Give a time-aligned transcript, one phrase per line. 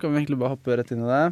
[0.00, 1.24] kan vi egentlig bare hoppe rett inn i det.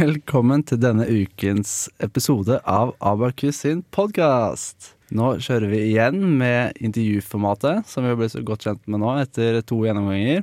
[0.00, 4.96] Velkommen til denne ukens episode av Abakus sin podkast.
[5.14, 9.14] Nå kjører vi igjen med intervjuformatet, som vi har blitt så godt kjent med nå
[9.22, 10.42] etter to gjennomganger.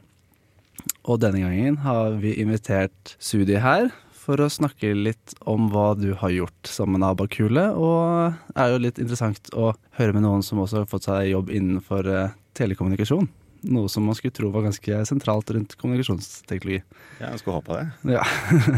[1.03, 6.13] Og denne gangen har vi invitert Sudi her for å snakke litt om hva du
[6.19, 7.67] har gjort som en abakule.
[7.75, 11.33] Og det er jo litt interessant å høre med noen som også har fått seg
[11.33, 13.27] jobb innenfor eh, telekommunikasjon.
[13.67, 16.83] Noe som man skulle tro var ganske sentralt rundt kommunikasjonsteknologi.
[17.21, 18.17] Ja, jeg skulle håpe det.
[18.17, 18.25] Ja.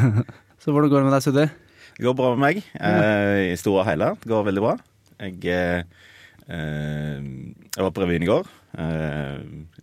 [0.62, 1.46] Så hvordan går det med deg, Suddi?
[1.98, 2.62] Det går bra med meg.
[2.80, 4.14] Eh, I store og hele.
[4.22, 4.74] Det går veldig bra.
[5.20, 5.84] Jeg, eh,
[6.48, 7.30] eh,
[7.76, 8.50] jeg var på revyen i går.
[8.80, 9.40] Eh,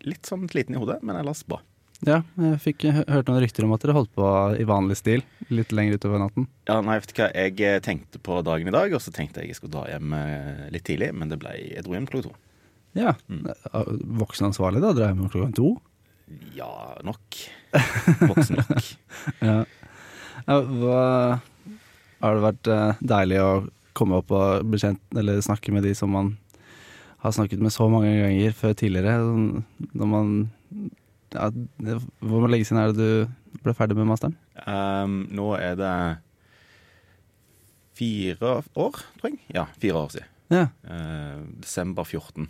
[0.08, 1.60] litt sånn sliten i hodet, men ellers bra.
[2.04, 4.26] Ja, jeg fikk hørt noen rykter om at dere holdt på
[4.60, 6.48] i vanlig stil litt lenger utover natten.
[6.68, 7.30] Ja, nei, vet du hva?
[7.32, 10.12] Jeg eh, tenkte på dagen i dag, og så tenkte jeg jeg skulle dra hjem
[10.16, 12.34] eh, litt tidlig, men det ble et hjem klokka to.
[12.96, 13.12] Ja.
[14.20, 14.94] Voksenansvarlig, da?
[14.96, 15.74] Drar hjem klokka to?
[16.56, 17.40] Ja, nok.
[18.26, 18.92] Voksen nok.
[19.44, 19.58] Ja.
[20.46, 20.98] Ja, Hva
[22.22, 23.50] Har det vært eh, deilig å
[23.96, 26.34] komme opp og bekjent, eller snakke med de som man
[27.24, 29.16] har snakket med så mange ganger før tidligere?
[29.24, 29.64] Sånn,
[29.96, 30.34] Når man
[31.34, 31.48] ja,
[32.20, 34.36] Hvor lenge siden er det du ble ferdig med masteren?
[34.66, 35.94] Um, nå er det
[37.96, 39.40] fire år, tror jeg.
[39.56, 40.32] Ja, fire år siden.
[40.52, 40.66] Ja.
[40.86, 42.48] Uh, desember 14.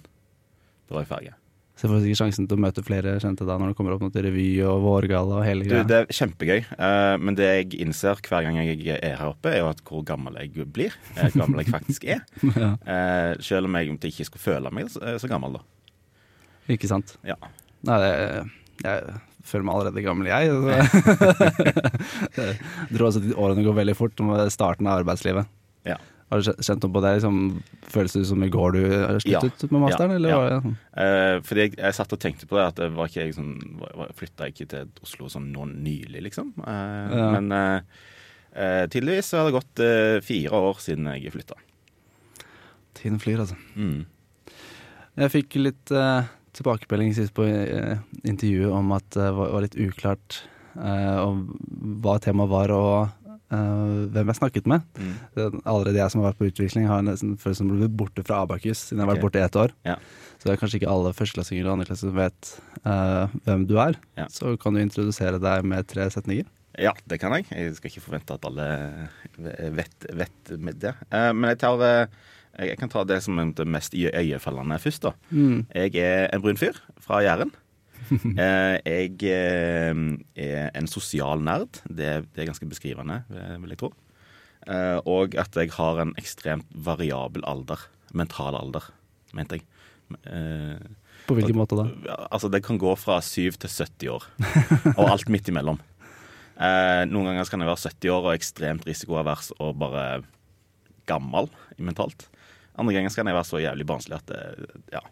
[0.90, 1.32] Jeg ferdig.
[1.76, 4.00] Så får du sikkert sjansen til å møte flere kjente da når det kommer opp
[4.00, 5.84] noe til revy og vårgalla og hele Du, greia.
[5.84, 9.60] det er kjempegøy, eh, men det jeg innser hver gang jeg er her oppe, er
[9.60, 10.94] jo at hvor gammel jeg blir.
[11.18, 12.22] eh, Hvor gammel jeg faktisk er.
[12.62, 12.70] ja.
[12.80, 15.64] Eh, selv om jeg ikke skulle føle meg så, så gammel, da.
[16.72, 17.12] Ikke sant?
[17.28, 17.36] Ja.
[17.84, 18.12] Nei, det,
[18.82, 20.48] jeg føler meg allerede gammel, jeg.
[22.40, 22.56] Jeg
[22.96, 25.46] tror også at årene går veldig fort med starten av arbeidslivet.
[25.86, 26.00] Ja.
[26.26, 27.10] Har du kjent noe på det?
[27.20, 27.36] Liksom,
[27.92, 28.80] føles det som i går du
[29.22, 30.10] sluttet med masteren?
[30.10, 30.72] Ja, Eller ja.
[31.02, 33.52] Eh, fordi jeg, jeg satt og tenkte på det, at det var ikke jeg sånn
[34.18, 36.50] Flytta ikke til Oslo sånn nå nylig, liksom.
[36.58, 37.28] Uh, Ja.
[37.36, 39.82] Men uh, tydeligvis har det gått
[40.26, 41.58] fire år siden jeg flytta.
[42.96, 43.58] Tiden flyr, altså.
[43.76, 44.06] Mm.
[45.20, 45.92] Jeg fikk litt
[46.56, 47.44] tilbakemelding sist på
[48.24, 50.40] intervjuet om at det var, litt uklart
[50.76, 54.82] hva temaet var og eh, hvem jeg snakket med.
[54.98, 55.14] Mm.
[55.36, 58.42] Er Allerede jeg som har vært på utvikling, har nesten følt som blitt borte fra
[58.44, 59.74] Abakus siden jeg har vært borte i ett år.
[59.86, 59.96] Ja.
[60.38, 62.52] Så det er kanskje ikke alle førsteklassinger og andreklassinger som vet
[62.84, 63.96] uh, hvem du er.
[64.18, 64.26] Ja.
[64.30, 66.46] Så kan du introdusere deg med tre setninger.
[66.76, 67.46] Ja, det kan jeg.
[67.50, 68.66] Jeg skal ikke forvente at alle
[69.72, 70.92] vet, vet med det.
[71.12, 71.86] Uh, men jeg tar
[72.56, 75.02] jeg kan ta det som er det mest i- øyefallende først.
[75.04, 75.10] da.
[75.76, 76.72] Jeg er en brun fyr
[77.04, 77.50] fra Jæren.
[78.46, 80.00] Eh, jeg eh,
[80.38, 81.80] er en sosial nerd.
[81.88, 83.90] Det, det er ganske beskrivende, eh, vil jeg tro.
[84.66, 87.82] Eh, og at jeg har en ekstremt variabel alder.
[88.16, 88.86] Mental alder,
[89.36, 89.66] mente jeg.
[90.30, 90.78] Eh,
[91.26, 91.88] På hvilken måte da?
[92.30, 94.26] altså det kan gå fra 7 til 70 år,
[94.94, 95.80] og alt midt imellom.
[96.56, 100.06] Eh, noen ganger kan jeg være 70 år og ekstremt risikoavers og bare
[101.10, 102.28] gammel mentalt.
[102.76, 105.02] Andre ganger kan jeg være så jævlig barnslig at det, ja,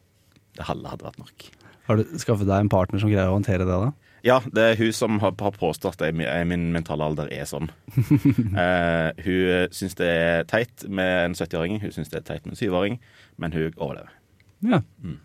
[0.56, 1.46] det halve hadde vært nok.
[1.88, 3.92] Har du skaffet deg en partner som greier å håndtere det, da?
[4.24, 7.44] Ja, det er hun som har, har påstått at jeg, jeg, min mentale alder er
[7.44, 7.66] sånn.
[7.98, 12.54] uh, hun syns det er teit med en 70-åring, hun syns det er teit med
[12.56, 12.96] en 7-åring,
[13.36, 14.14] men hun overlever.
[14.64, 14.80] Ja.
[15.04, 15.18] Mm.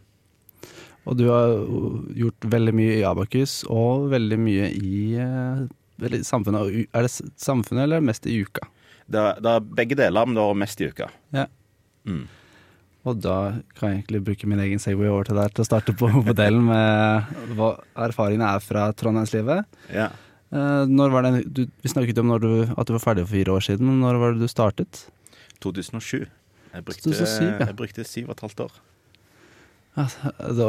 [1.08, 1.54] Og du har
[2.20, 5.64] gjort veldig mye i Abakus, og veldig mye i uh,
[6.28, 6.90] samfunnet.
[6.92, 8.68] Er det samfunnet, eller er mest i uka?
[9.10, 11.08] Det, er- det er begge deler, men det var mest i uka.
[11.34, 11.48] Ja.
[12.06, 12.26] Mm.
[13.10, 13.38] Og da
[13.78, 16.66] kan jeg egentlig bruke min egen Segway over til der til å starte på modellen
[16.68, 17.74] med hva
[18.08, 19.80] erfaringene er fra trondheimslivet.
[19.96, 20.10] Ja.
[20.50, 23.36] Eh, når var det, du, vi snakket om når du, at du var ferdig for
[23.38, 25.04] fire år siden, men når var det du startet?
[25.64, 26.30] 2007.
[26.70, 27.58] Jeg brukte, 2007, ja.
[27.66, 28.80] jeg brukte syv og et halvt år.
[29.98, 30.06] Ja,
[30.56, 30.66] det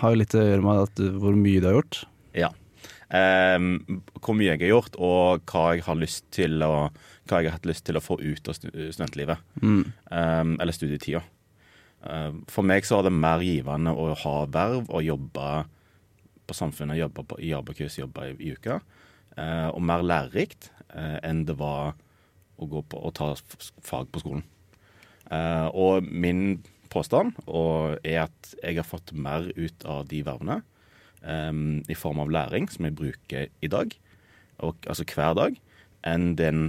[0.00, 2.04] har jo litt å gjøre med at hvor mye du har gjort.
[2.34, 2.50] Ja.
[3.14, 6.88] Um, hvor mye jeg har gjort, og hva jeg har lyst til å
[7.28, 9.44] hva jeg har hatt lyst til å få ut av studentlivet.
[9.62, 9.84] Mm.
[10.10, 11.22] Um, eller studietida.
[12.04, 15.48] Ehm, for meg så er det mer givende å ha verv og jobbe
[16.44, 18.80] på Samfunnet, jobbe på, i Abakus, jobbe i, i uka.
[19.36, 21.94] eh, og mer lærerikt eh, enn det var
[22.60, 23.32] å gå på og ta
[23.82, 24.44] fag på skolen.
[25.32, 26.62] Eh, og min
[26.92, 27.34] påstand
[28.04, 30.60] er at jeg har fått mer ut av de vervene
[31.26, 33.96] um, i form av læring som jeg bruker i dag,
[34.62, 35.58] og, altså hver dag,
[36.06, 36.68] enn den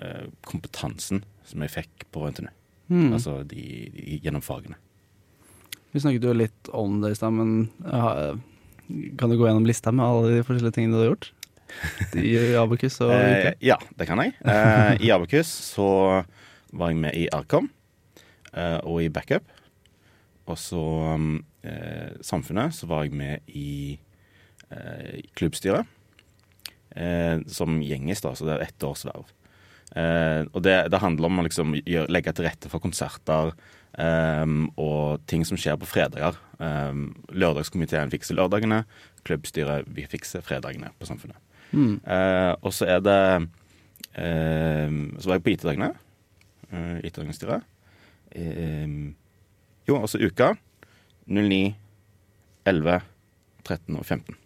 [0.00, 2.55] uh, kompetansen som jeg fikk på NTNU.
[2.88, 3.12] Mm.
[3.16, 3.62] Altså de,
[3.94, 4.76] de, gjennom fagene.
[5.92, 8.34] Vi snakket jo litt om det i stad, men ja,
[9.18, 11.30] kan du gå gjennom lista med alle de forskjellige tingene du har gjort?
[12.14, 14.36] I Abakus og Eh, ja, det kan jeg.
[14.44, 15.88] Eh, I Abakus så
[16.76, 17.70] var jeg med i Arkom
[18.52, 19.48] eh, og i Backup.
[20.46, 20.82] Og så
[21.66, 23.98] eh, Samfunnet så var jeg med i,
[24.70, 25.86] eh, klubbstyret.
[26.96, 29.26] eh, som gjengis, da, så det er ett års verv.
[29.94, 31.76] Eh, og det, det, handler om å liksom
[32.10, 33.52] legge til rette for konserter
[33.98, 34.46] eh,
[34.82, 36.38] og ting som skjer på fredager.
[36.58, 37.02] Eh,
[37.36, 38.84] lørdagskomiteen fikser lørdagene,
[39.26, 41.38] klubbstyret vi fikser fredagene på Samfunnet.
[41.72, 41.98] Mm.
[42.02, 43.20] Eh, og så er det
[44.14, 45.90] eh, Så var jeg på IT-dagene.
[46.70, 47.34] Uh, IT-dagene
[49.86, 50.54] jo, altså uka.
[51.26, 51.74] 09,
[52.66, 53.00] 11,
[53.64, 54.36] 13 og 15.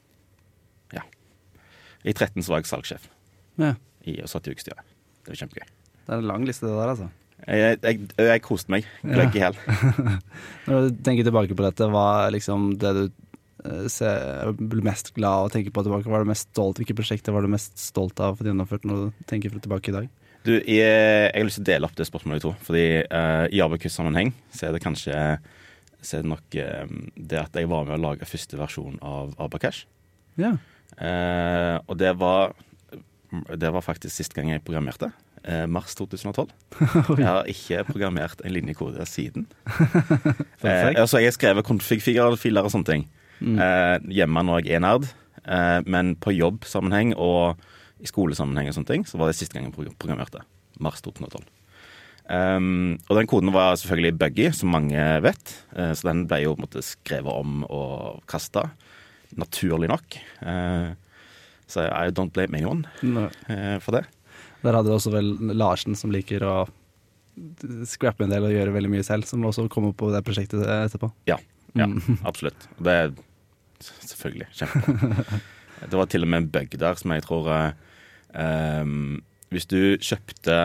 [0.93, 1.03] Ja.
[2.05, 3.09] I 13 så var jeg salgssjef.
[3.61, 3.75] Ja.
[4.05, 4.85] I, og satt i ukestyret.
[5.25, 5.73] Det var kjempegøy.
[6.07, 7.11] Det er en lang liste, det der, altså.
[7.47, 8.87] Jeg, jeg, jeg koste meg.
[9.07, 9.59] Gløgg i hjel.
[10.69, 15.13] Når du tenker tilbake på dette, hva er liksom det du eh, ser, blir mest
[15.17, 16.09] glad av å tenke på tilbake?
[16.11, 18.85] Hva er du mest stolt Hvilke prosjekter var du mest stolt av å få gjennomført
[18.89, 20.11] når du tenker tilbake i dag?
[20.41, 22.55] Du, jeg, jeg, har lyst til å dele opp det spørsmålet i to.
[22.65, 25.17] Fordi uh, i Abakus-sammenheng så er det kanskje
[26.01, 29.35] så er det nok uh, det at jeg var med å lage første versjon av
[29.41, 29.85] Abacash.
[30.41, 30.55] Ja.
[30.97, 32.57] Uh, og det var
[33.31, 35.11] det var faktisk siste gang jeg programmerte.
[35.45, 36.51] Eh, mars 2012.
[37.21, 39.47] jeg har ikke programmert en linjekode siden.
[40.67, 43.07] eh, altså, jeg har skrevet config-filer og sånne ting
[43.41, 43.57] mm.
[43.57, 45.09] eh, hjemme når jeg er nerd.
[45.47, 47.61] Eh, men på jobbsammenheng og
[48.01, 50.45] i skolesammenheng og sånne ting, så var det siste gang jeg programmerte.
[50.81, 51.43] Mars 2012.
[52.31, 55.57] Um, ehm, og den koden var selvfølgelig buggy, som mange vet.
[55.75, 58.71] Uh, så den ble jo måte, skrevet om og kasta.
[59.37, 60.17] Naturlig nok.
[60.41, 60.97] Uh,
[61.71, 63.29] så I don't blame anyone no.
[63.81, 64.05] for det.
[64.61, 66.55] Der hadde du også vel Larsen, som liker å
[67.89, 70.65] scrappe en del og gjøre veldig mye selv, som også kom opp på det prosjektet
[70.67, 71.11] etterpå.
[71.31, 71.39] Ja,
[71.79, 72.21] ja mm.
[72.29, 72.69] absolutt.
[72.79, 73.15] Det er
[73.81, 75.41] selvfølgelig kjempebra.
[75.91, 77.51] det var til og med en bug der som jeg tror
[78.37, 79.21] um,
[79.51, 80.59] Hvis du kjøpte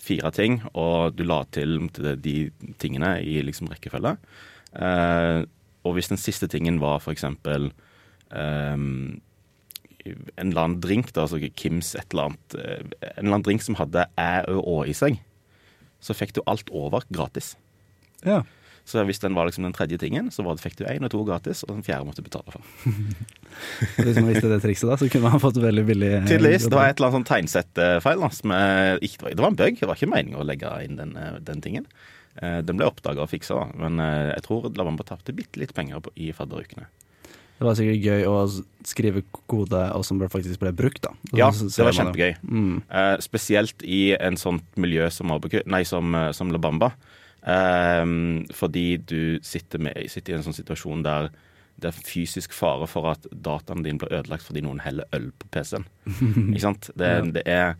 [0.00, 1.90] fire ting, og du la til
[2.22, 2.36] de
[2.80, 4.14] tingene i liksom rekkefølge,
[4.80, 5.42] uh,
[5.84, 7.70] og hvis den siste tingen var eksempel
[8.30, 9.20] um,
[10.04, 12.86] en eller annen drink, da, altså Kims et eller annet eh,
[13.16, 15.20] En eller annen drink som hadde æ ø, å i seg,
[16.00, 17.54] så fikk du alt over gratis.
[18.24, 18.42] Ja.
[18.88, 21.20] Så hvis den var liksom den tredje tingen, så det, fikk du én og to
[21.28, 22.64] gratis, og den fjerde måtte du betale for.
[24.06, 26.70] hvis man visste det trikset da, så kunne man fått veldig billig eh, Tydeligvis.
[26.70, 28.24] Det var et eller annet sånn tegnsettfeil.
[28.24, 29.82] Det var en bug.
[29.82, 31.90] Det var ikke meningen å legge inn den, eh, den tingen.
[32.40, 36.86] Den ble oppdaga og fiksa, men jeg tror Lavamba tapte bitte litt penger i fadderukene.
[37.60, 38.36] Det var sikkert gøy å
[38.88, 41.10] skrive kode og som faktisk ble brukt, da.
[41.36, 42.38] Ja, det var kjempegøy.
[42.48, 42.78] Mm.
[42.88, 45.28] Uh, spesielt i en sånt miljø som,
[45.68, 46.88] nei, som, eh, som La Bamba.
[47.44, 51.28] Uh, fordi du sitter, med, sitter, i en sånn situasjon der
[51.80, 55.52] det er fysisk fare for at dataen din blir ødelagt fordi noen heller øl på
[55.52, 55.84] PC-en.
[56.50, 56.90] Ikke sant?
[56.96, 57.74] Det, det er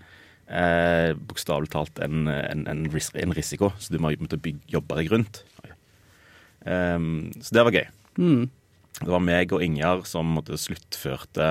[0.48, 5.12] eh, bokstavelig talt en, en, en, en, risiko, så du må måtte bygge, jobbe deg
[5.12, 5.44] rundt.
[6.60, 7.86] Um, så det var gøy.
[8.20, 8.48] Mm.
[8.98, 11.50] Det var meg og Ingjerd som måtte sluttførte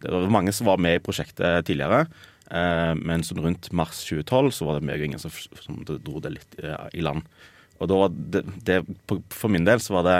[0.00, 2.06] Det var mange som var med i prosjektet tidligere.
[2.48, 6.22] Eh, men sånn rundt mars 2012 så var det meg og Ingjerd som, som dro
[6.24, 7.26] det litt eh, i land.
[7.78, 8.78] Og da det, det,
[9.34, 10.18] For min del så var det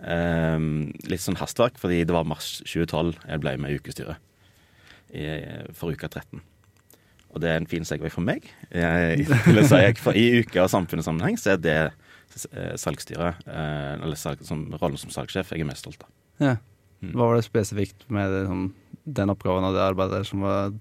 [0.00, 0.56] eh,
[1.10, 4.24] litt sånn hastverk, fordi det var mars 2012 jeg ble med i ukestyret.
[5.08, 5.24] I,
[5.72, 6.42] for uka 13.
[7.32, 8.44] Og det er en fin segway for meg.
[8.72, 11.78] Jeg, jeg, for I uke- og samfunnssammenheng så er det
[12.78, 16.12] salgsstyret, eh, eller salg, som, rollen som salgssjef, jeg er mest stolt av.
[16.42, 16.54] Ja.
[17.02, 17.12] Mm.
[17.14, 18.64] Hva var det spesifikt med sånn,
[19.18, 20.72] den oppgaven og det arbeidet som var,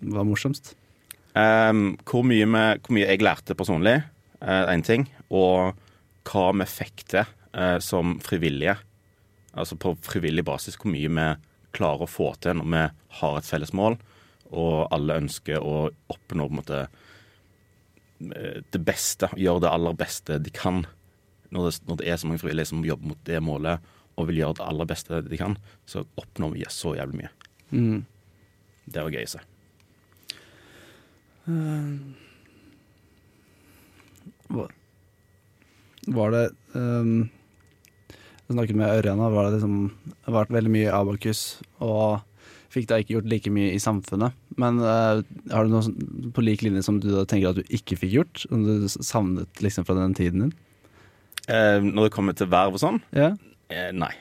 [0.00, 0.74] var morsomst?
[1.36, 4.00] Um, hvor, mye med, hvor, mye jeg lærte personlig,
[4.40, 5.76] én uh, ting, og
[6.30, 8.78] hva vi fikk til uh, som frivillige.
[9.52, 11.28] Altså på frivillig basis, hvor mye vi
[11.76, 12.86] klarer å få til når vi
[13.20, 13.98] har et felles mål,
[14.50, 16.80] og alle ønsker å oppnå på en måte
[18.20, 20.84] det beste, gjøre det aller beste de kan.
[21.50, 23.86] Når det, når det er så mange frivillige som jobber mot det målet
[24.20, 25.56] og vil gjøre det aller beste de kan,
[25.88, 27.32] så oppnår vi så jævlig mye.
[27.70, 28.00] Mm.
[28.90, 29.42] Det var gøy å se.
[31.50, 31.96] Uh,
[36.10, 36.42] var det
[36.74, 37.30] um,
[38.44, 39.76] Jeg snakket med Ørjan, var det liksom
[40.26, 42.20] vært veldig mye Abakus og
[42.70, 44.36] fikk da ikke gjort like mye i samfunnet.
[44.58, 45.20] Men uh,
[45.52, 48.42] har du noe på lik linje som du tenker at du ikke fikk gjort?
[48.46, 50.56] Som du savnet liksom fra den tiden din?
[51.46, 53.00] Uh, når det kommer til verv og sånn?
[53.16, 53.32] Ja.
[53.70, 54.12] Uh, nei.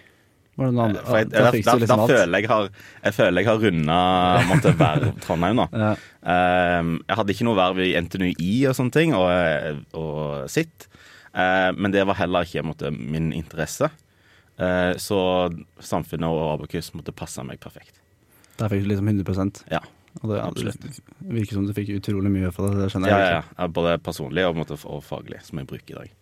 [0.59, 0.99] Noe annet?
[1.07, 2.65] Jeg, da, da, da, liksom da føler jeg har,
[3.05, 3.99] jeg føler jeg har runda
[4.75, 5.65] verv Trondheim nå.
[5.71, 5.93] Ja.
[6.19, 10.89] jeg hadde ikke noe verv i NTNUI og sånne ting, og, og sitt.
[11.31, 13.87] men det var heller ikke måtte, min interesse.
[14.99, 15.21] så
[15.79, 18.03] samfunnet og Abakus måtte passe meg perfekt.
[18.59, 19.79] Der fikk du liksom 100 Ja,
[20.19, 21.01] og det absolutt.
[21.21, 22.83] virker som du fikk utrolig mye for det.
[22.83, 23.11] det skjønner.
[23.13, 23.67] Ja, ja, ja.
[23.71, 26.13] Både personlig og, og, faglig, som jeg bruker i dag.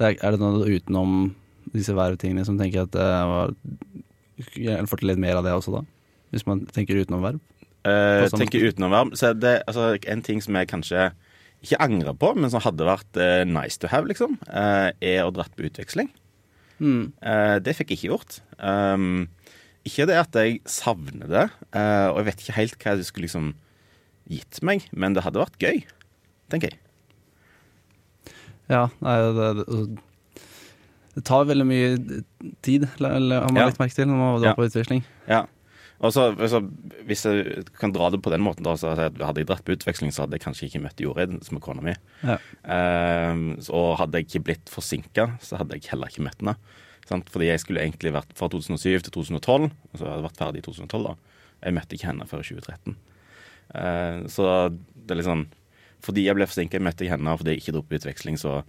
[0.00, 1.16] Det er, er, det noe utenom
[1.74, 3.56] disse vervtingene som tenker at det var
[4.40, 5.82] Får til litt mer av det også, da?
[6.32, 7.42] Hvis man tenker utenom verv?
[7.84, 9.10] Eh, tenker utenom verv.
[9.18, 11.10] Så er det altså, en ting som jeg kanskje
[11.60, 15.34] ikke angrer på, men som hadde vært eh, nice to have, liksom, eh, er å
[15.34, 16.08] dratt på utveksling.
[16.80, 17.12] Mm.
[17.20, 18.40] Eh, det fikk jeg ikke gjort.
[18.56, 19.28] Um,
[19.88, 23.26] ikke det at jeg savner det, eh, og jeg vet ikke helt hva det skulle
[23.28, 23.52] liksom
[24.30, 25.80] gitt meg, men det hadde vært gøy,
[26.52, 26.80] tenker jeg.
[28.70, 29.78] Ja, nei, det, det,
[31.16, 32.20] det tar veldig mye
[32.62, 33.70] tid, eller, har man Ja.
[33.72, 34.58] litt merke til, når man drar Ja.
[34.58, 35.02] på utveksling.
[35.26, 35.40] Ja.
[36.00, 36.62] Og så, altså,
[37.04, 40.12] hvis jeg kan dra det på den måten, da, så hadde jeg dratt på utveksling,
[40.14, 41.92] så hadde jeg kanskje ikke møtt Jorid, som er kona mi.
[42.24, 42.38] Ja.
[42.64, 46.54] Ehm, og hadde jeg ikke blitt forsinka, så hadde jeg heller ikke møtt henne.
[47.10, 47.30] Sant?
[47.34, 50.62] Fordi jeg skulle egentlig vært fra 2007 til 2012, og så hadde jeg vært ferdig
[50.62, 51.02] i 2012.
[51.08, 51.14] da.
[51.66, 52.94] Jeg møtte ikke henne før 2013.
[53.74, 55.44] Eh, så det er litt sånn
[56.02, 58.62] Fordi jeg ble forsinka, møtte jeg henne, og fordi jeg ikke dro på utveksling, så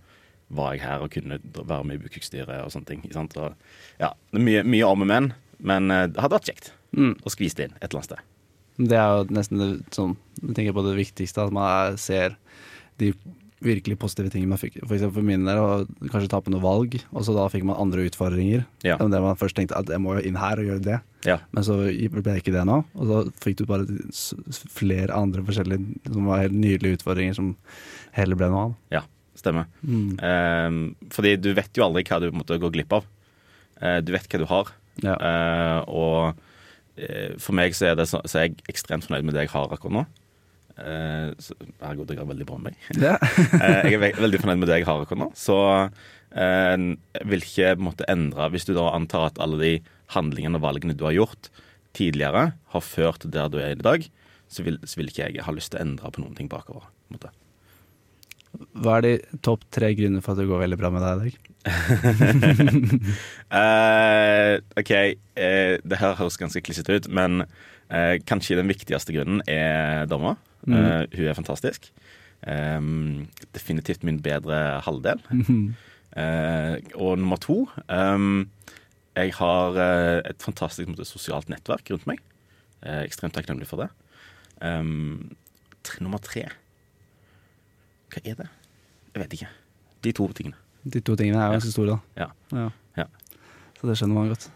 [0.52, 3.06] var jeg her og kunne være med i Bukukstyret og sånne ting.
[3.16, 3.38] Sant?
[3.40, 3.54] Og,
[4.02, 5.30] ja, det er mye, mye arme menn,
[5.64, 7.14] men, eh, det hadde vært kjekt Mm.
[7.24, 8.20] å skvise det inn et eller annet sted.
[8.90, 12.36] Det er jo nesten det, sånn, jeg tenker på det viktigste, at man er, ser
[13.00, 13.14] de
[13.62, 14.80] virkelig positive ting man fikk.
[14.82, 17.80] For eksempel for min del, å kanskje tape noe valg, og så da fikk man
[17.82, 18.66] andre utfordringer.
[18.86, 18.98] Ja.
[18.98, 21.00] Enn det man først tenkte at jeg må jo inn her og gjøre det.
[21.28, 21.38] Ja.
[21.54, 23.86] Men så ble det ikke det nå, og så fikk du bare
[24.74, 27.56] flere andre forskjellige som var helt nydelige utfordringer som
[28.18, 28.78] heller ble noe av.
[28.98, 29.04] Ja,
[29.38, 29.70] stemmer.
[29.86, 30.18] Mm.
[30.18, 33.10] Eh, fordi du vet jo aldri hva du måtte gå glipp av.
[33.82, 34.74] Eh, du vet hva du har.
[35.02, 35.16] Ja.
[35.16, 36.42] Eh, og
[36.98, 39.56] eh, for meg så er, det så, så er jeg ekstremt fornøyd med det jeg
[39.56, 40.08] har akkurat nå.
[40.82, 41.32] Uh,
[41.82, 42.88] Herregud, jeg har veldig bra med meg.
[42.98, 43.18] Ja.
[43.22, 45.30] uh, jeg er ve veldig fornøyd med det jeg har akkurat nå.
[45.38, 46.86] Så uh,
[47.34, 49.74] vil ikke på en måte endre Hvis du da antar at alle de
[50.16, 51.52] handlingene og valgene du har gjort
[51.96, 54.08] tidligere, har ført til der du er i dag,
[54.52, 56.88] så vil, så vil ikke jeg ha lyst til å endre på noen ting bakover.
[56.88, 57.32] på en måte.
[58.84, 61.20] Hva er de topp tre grunner for at det går veldig bra med deg i
[61.22, 61.34] dag?
[63.62, 64.92] uh, OK,
[65.40, 70.36] uh, det her høres ganske klissete ut, men uh, kanskje den viktigste grunnen er dama.
[70.66, 70.74] Mm.
[70.76, 71.92] Uh, hun er fantastisk.
[72.42, 75.22] Um, definitivt min bedre halvdel.
[76.12, 78.50] Eh, og nummer to um,
[79.16, 82.20] Jeg har eh, et fantastisk måte, sosialt nettverk rundt meg.
[82.82, 83.88] Uh, ekstremt takknemlig for det.
[84.60, 85.32] Um,
[85.86, 86.48] tre, nummer tre
[88.12, 88.50] Hva er det?
[89.14, 89.52] Jeg vet ikke.
[90.04, 90.60] De to tingene.
[90.84, 92.26] De to tingene er jo ganske store, da.
[92.26, 92.70] Ja.
[92.98, 93.06] Ja.
[93.80, 94.52] Så det skjønner man godt.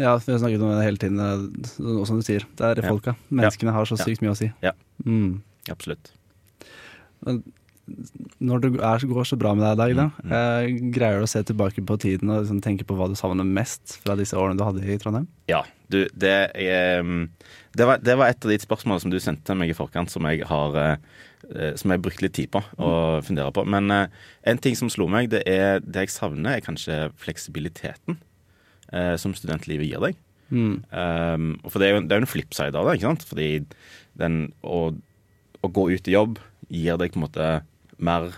[0.00, 3.16] Ja, vi har snakket om det hele tiden, og som du sier, det er folka.
[3.32, 4.48] Menneskene har så sykt mye å si.
[4.64, 4.72] Ja.
[5.04, 5.42] Mm.
[5.72, 6.12] Absolutt.
[8.42, 11.26] Når det er, går så bra med deg i dag, da, Mm, eh, greier du
[11.26, 14.38] å se tilbake på tiden og liksom tenke på hva du savner mest fra disse
[14.38, 15.26] årene du hadde i Trondheim?
[15.50, 17.28] Ja, du, det er um,
[17.76, 20.24] det var, det var et av de spørsmålene som du sendte meg i forkant, som
[20.28, 20.96] jeg har eh,
[21.54, 23.64] eh, Som jeg brukte brukt litt tid på å fundere på.
[23.64, 24.06] Men eh,
[24.44, 28.18] en ting som slo meg, det er det jeg savner, er kanskje fleksibiliteten
[28.92, 30.20] eh, som studentlivet gir deg.
[30.52, 30.82] Mm.
[30.92, 33.26] Um, for det er jo det er jo en flipside av det, ikke sant?
[33.28, 33.48] Fordi
[34.20, 34.80] den, å,
[35.64, 36.40] å gå ut i jobb
[36.72, 37.52] gir deg på en måte
[38.02, 38.32] mer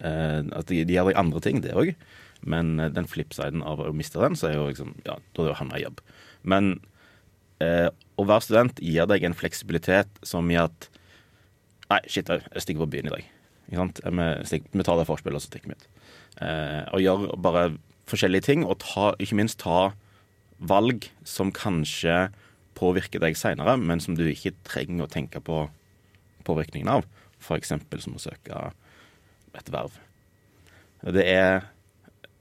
[0.00, 1.92] eh, At det gir deg andre ting, det òg.
[2.40, 5.50] Men eh, den flipsiden av å miste den, så er jo liksom Ja, da er
[5.50, 6.00] det å havne i jobb.
[6.42, 6.72] Men
[7.64, 7.88] eh,
[8.20, 10.88] å være student gir deg en fleksibilitet som gjør at
[11.90, 13.30] Nei, shit, jeg stikker på byen i dag.
[13.66, 13.96] Ikke sant?
[14.06, 15.88] Vi, stikker, vi tar det forspillet, og så stikker vi ut.
[16.46, 17.64] Eh, og gjør bare
[18.10, 19.90] forskjellige ting, og ta, ikke minst ta
[20.60, 22.28] valg som kanskje
[22.76, 25.64] påvirker deg seinere, men som du ikke trenger å tenke på
[26.46, 27.08] påvirkningen av.
[27.40, 27.72] F.eks.
[27.72, 28.70] som å søke
[29.56, 29.96] et verv.
[31.00, 31.64] Det er,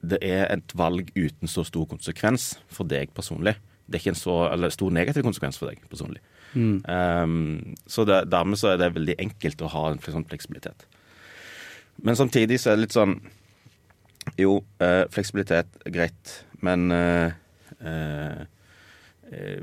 [0.04, 3.56] det er et valg uten så stor konsekvens for deg personlig.
[3.88, 6.22] Det er ikke en så eller stor negativ konsekvens for deg personlig.
[6.54, 6.82] Mm.
[6.86, 10.86] Um, så det, dermed så er det veldig enkelt å ha en sånn fleksibilitet.
[12.04, 13.18] Men samtidig så er det litt sånn
[14.40, 17.32] Jo, eh, fleksibilitet greit, men eh,
[17.82, 18.42] eh,
[19.32, 19.62] eh,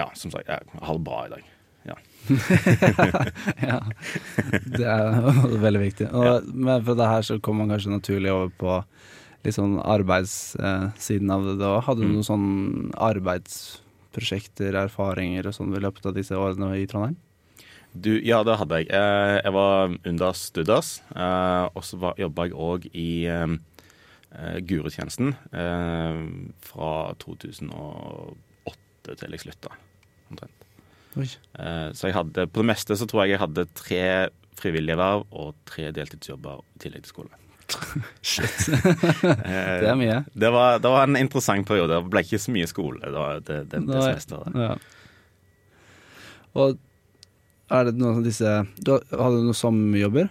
[0.00, 1.42] Ja, som sagt, jeg har det bra i dag.
[1.88, 1.96] Ja.
[3.70, 3.78] ja,
[4.76, 5.18] det er
[5.62, 6.08] veldig viktig.
[6.12, 8.74] Og, Men fra det her så kommer man kanskje naturlig over på
[9.44, 11.70] litt sånn arbeidssiden av det.
[11.86, 12.14] Hadde du Mm.
[12.18, 12.48] noen sånn
[13.00, 17.16] arbeidsprosjekter, erfaringer og sånn i løpet av disse årene i Trondheim?
[17.92, 18.86] Du, ja, det hadde jeg.
[18.94, 23.56] Eh, Jeg var under Studas, eh, og så jobba jeg òg i eh,
[24.62, 26.20] Gurutjenesten eh,
[26.62, 29.72] fra 2008 til jeg slutta,
[30.30, 30.66] omtrent.
[31.18, 31.26] Oi.
[31.58, 34.02] Eh, Så jeg hadde, på det meste så tror jeg jeg hadde tre
[34.60, 37.32] frivillige verv og tre deltidsjobber i tillegg til skole.
[38.30, 38.68] Shit.
[38.70, 40.20] Eh, det er mye.
[40.34, 41.98] Det var, det var en interessant periode.
[41.98, 44.54] Det ble ikke så mye skole det, det, det, semesteret.
[44.54, 44.76] Ja.
[46.60, 46.78] Og
[47.70, 50.30] er det noen av disse du, Hadde du noen sommerjobber?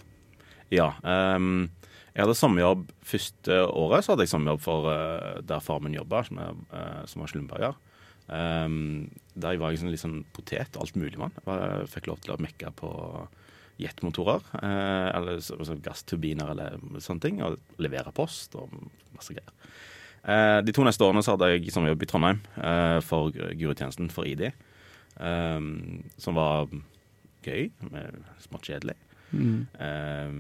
[0.74, 0.92] Ja.
[1.04, 1.70] Um,
[2.14, 4.06] jeg hadde sommerjobb første året.
[4.06, 7.78] Så hadde jeg sommerjobb for uh, der far min jobba, som, eh, som var slumberger.
[8.30, 9.08] Um,
[9.40, 11.34] der var jeg sånn, litt sånn potet og alt mulig mann.
[11.48, 12.92] Jeg fikk lov til å mekke på
[13.80, 14.44] jetmotorer.
[14.60, 17.40] uh, eller så, så gassturbiner eller sånne ting.
[17.46, 18.74] Og levere post og
[19.16, 19.56] masse greier.
[20.24, 24.28] Eh, de to neste årene så hadde jeg sommerjobb i Trondheim eh, for Guritjenesten for
[24.28, 24.50] ID.
[25.20, 26.68] um, som var
[27.46, 28.98] gøy, men smått kjedelig.
[29.32, 29.68] Mm.
[29.80, 30.34] Eh,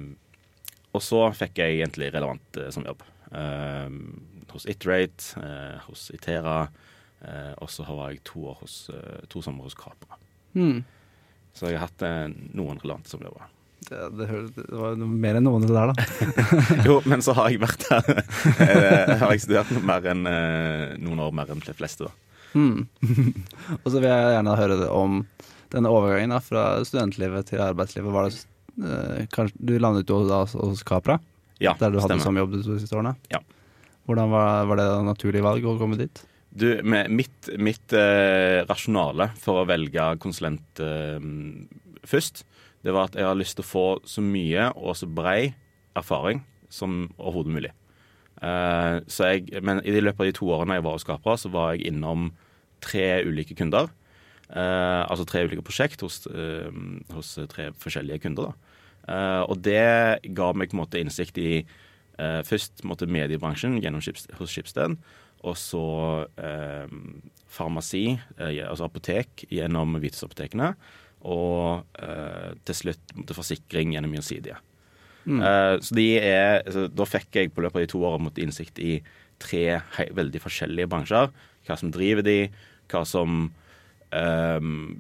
[0.96, 3.04] og så fikk jeg egentlig relevant eh, jobb.
[3.32, 3.90] Eh,
[4.50, 6.68] hos Iterate, eh, hos Itera.
[7.22, 8.90] Eh, og så var jeg to, år hos,
[9.30, 10.18] to sommer hos Capra.
[10.56, 10.84] Mm.
[11.54, 12.04] Så jeg har hatt
[12.56, 13.50] noen relevante sommerjobber.
[13.90, 14.26] Det, det,
[14.58, 16.26] det var mer enn noen det der, da.
[16.88, 18.10] Jo, men så har jeg vært her
[18.60, 20.28] Jeg Har jeg studert mer enn
[21.00, 22.12] noen år mer enn de fleste, da.
[22.60, 22.90] Mm.
[23.84, 25.22] og så vil jeg gjerne høre det om
[25.74, 28.12] denne overgangen da, fra studentlivet til arbeidslivet.
[28.16, 28.42] Var det,
[28.84, 31.20] eh, kanskje, du landet jo da hos Capra,
[31.60, 32.42] Ja, der du hadde stemmer.
[32.46, 33.16] jobb de to siste årene.
[33.32, 33.40] Ja.
[34.08, 36.24] Hvordan var, var det et naturlig valg å komme dit?
[36.50, 41.20] Du, med mitt, mitt eh, rasjonale for å velge konsulent eh,
[42.10, 42.44] først,
[42.82, 45.54] det var at jeg har lyst til å få så mye og så brei
[46.00, 47.72] erfaring som overhodet mulig.
[48.42, 51.52] Eh, så jeg, men i løpet av de to årene jeg var hos Capra, så
[51.54, 52.32] var jeg innom
[52.82, 53.92] tre ulike kunder.
[54.50, 56.74] Eh, altså tre ulike prosjekt hos, eh,
[57.14, 58.50] hos tre forskjellige kunder.
[58.50, 58.80] Da.
[59.14, 61.52] Eh, og det ga meg på en måte innsikt i
[62.20, 64.98] først på måte, mediebransjen gjennom Skips, hos Schibsted.
[65.40, 66.90] og så eh,
[67.48, 70.74] farmasi, eh, altså apotek, gjennom vitensapotekene
[71.24, 74.58] Og eh, til slutt på måte, forsikring gjennom Gjensidige.
[75.24, 75.40] Mm.
[75.80, 78.80] Så de er, altså, da fikk jeg på løpet av de to årene måtte innsikt
[78.80, 79.02] i
[79.40, 79.80] tre
[80.16, 81.32] veldig forskjellige bransjer.
[81.68, 82.50] Hva som driver de,
[82.90, 83.52] hva som
[84.16, 85.00] ehm,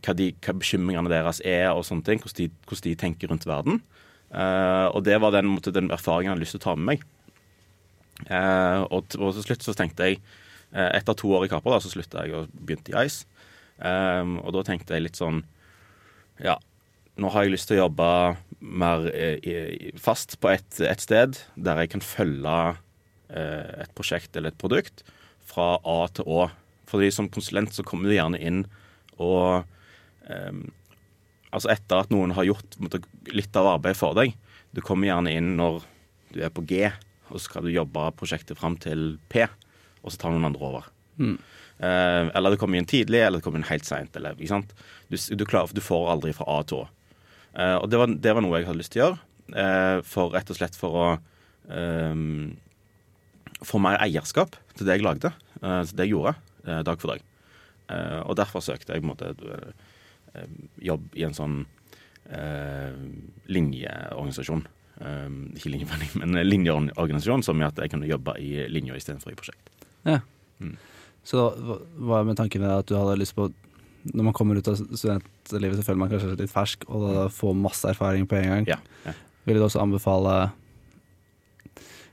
[0.00, 2.22] hva, de, hva bekymringene deres er, og sånne ting.
[2.22, 3.82] Hvordan de, hvordan de tenker rundt verden.
[4.32, 6.88] Uh, og det var den, måte, den erfaringen jeg hadde lyst til å ta med
[6.88, 7.02] meg.
[8.30, 10.20] Uh, og, til, og til slutt så tenkte jeg
[10.72, 13.26] uh, Etter to år i Kapra så slutta jeg og begynte i Ice.
[13.82, 15.40] Um, og da tenkte jeg litt sånn
[16.40, 16.54] Ja,
[17.20, 18.08] nå har jeg lyst til å jobbe
[18.62, 19.08] mer
[20.00, 22.56] fast på et, et sted der jeg kan følge
[23.32, 25.02] et prosjekt eller et produkt
[25.48, 26.46] fra A til Å.
[26.92, 28.62] Fordi som konsulent så kommer du gjerne inn
[29.20, 29.64] og
[30.28, 30.62] um,
[31.52, 34.30] Altså etter at noen har gjort måtte, litt av arbeidet for deg.
[34.72, 35.82] Du kommer gjerne inn når
[36.32, 36.86] du er på G,
[37.28, 39.42] og så skal du jobbe prosjektet fram til P,
[40.00, 40.86] og så tar noen andre over.
[41.20, 41.34] Mm.
[41.76, 44.16] Uh, eller det kommer inn tidlig, eller det kommer inn helt seint.
[44.16, 46.88] Du, du, klarer- du får aldri fra A til Å.
[47.52, 49.20] Uh, og det var, det var noe jeg hadde lyst til å gjøre,
[49.52, 51.06] uh, for rett og slett for å
[51.68, 52.54] um,
[53.66, 57.14] få mer eierskap til det jeg lagde, eh, til det jeg gjorde, eh, dag for
[57.14, 57.24] dag.
[57.90, 59.32] Eh, og derfor søkte jeg på en måte
[60.34, 60.52] eh,
[60.84, 61.58] jobb i en sånn
[62.30, 62.94] eh,
[63.52, 64.64] linjeorganisasjon.
[65.02, 69.38] Eh, ikke linjeforening, men linjeorganisasjon som gjør at jeg kunne jobbe i linja istedenfor i
[69.38, 69.74] prosjekt.
[70.06, 70.20] Ja.
[70.62, 70.76] Mm.
[71.26, 71.78] Så hva
[72.10, 73.52] var med tanken med at du hadde lyst på
[74.02, 77.52] Når man kommer ut av studentlivet, så føler man kanskje litt fersk, og da får
[77.54, 78.64] masse erfaring på en gang.
[78.66, 79.12] Ja, ja.
[79.46, 80.50] Vil du også anbefale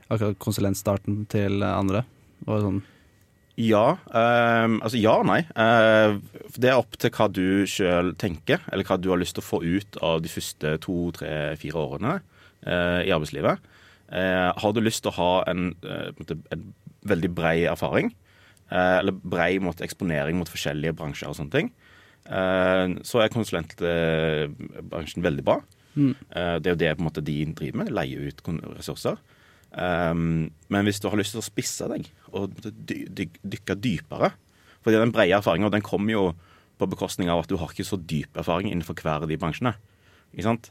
[0.06, 2.04] akkurat konsulentstarten til andre?
[2.46, 2.78] Og sånn,
[3.60, 3.98] Ja.
[4.08, 5.42] Um, altså ja og nei.
[5.52, 6.20] Uh,
[6.56, 9.48] det er opp til hva du sjøl tenker, eller hva du har lyst til å
[9.48, 13.60] få ut av de første to, tre, fire årene uh, i arbeidslivet.
[14.10, 16.10] Uh, har du lyst til å ha en, eh,
[16.50, 16.64] en,
[17.06, 18.10] veldig brei erfaring,
[18.68, 21.70] eh, eller brei måte, eksponering mot forskjellige bransjer og sånne ting,
[22.28, 25.56] så er konsulentbransjen veldig bra.
[25.96, 26.12] Mm.
[26.30, 28.42] Det er jo det på en måte, de driver med, leie ut
[28.76, 29.16] ressurser.
[29.70, 34.32] Um, men hvis du har lyst til å spisse deg og dy dy dykke dypere
[34.82, 36.24] fordi den brede erfaringa den kommer jo
[36.80, 39.74] på bekostning av at du har ikke så dyp erfaring innenfor hver av de bransjene.
[40.32, 40.70] Ikke sant?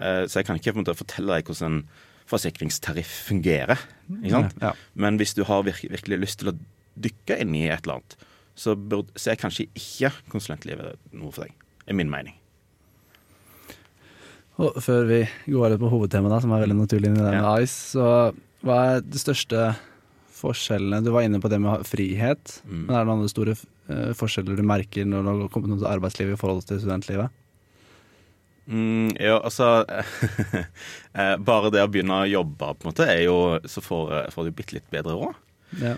[0.00, 3.78] Uh, så jeg kan ikke måte fortelle deg hvordan en forsikringstariff fungerer.
[4.20, 4.58] Ikke sant?
[4.62, 4.72] Ja.
[4.94, 6.56] Men hvis du har virke, virkelig lyst til å
[7.00, 8.16] dykke inn i et eller annet,
[8.58, 11.54] så, burde, så er kanskje ikke konsulentlivet noe for deg.
[11.86, 12.39] Er min mening.
[14.58, 15.20] Og før vi
[15.52, 17.54] går litt på hovedtemaet, da, som er veldig naturlig inni det med Ja.
[17.62, 18.34] Ice, så
[18.66, 19.76] hva er de største
[20.40, 21.04] forskjellene?
[21.04, 22.86] Du var inne på det med frihet, Mm.
[22.86, 23.54] men er det noen andre store
[23.88, 27.30] eh, forskjeller du merker når du har kommet til arbeidslivet i forhold til studentlivet?
[28.70, 29.84] Mm, ja, altså
[31.18, 34.46] eh, Bare det å begynne å jobbe, på en måte, er jo Så får, får
[34.46, 35.34] du bitte litt bedre råd.
[35.80, 35.96] Ja.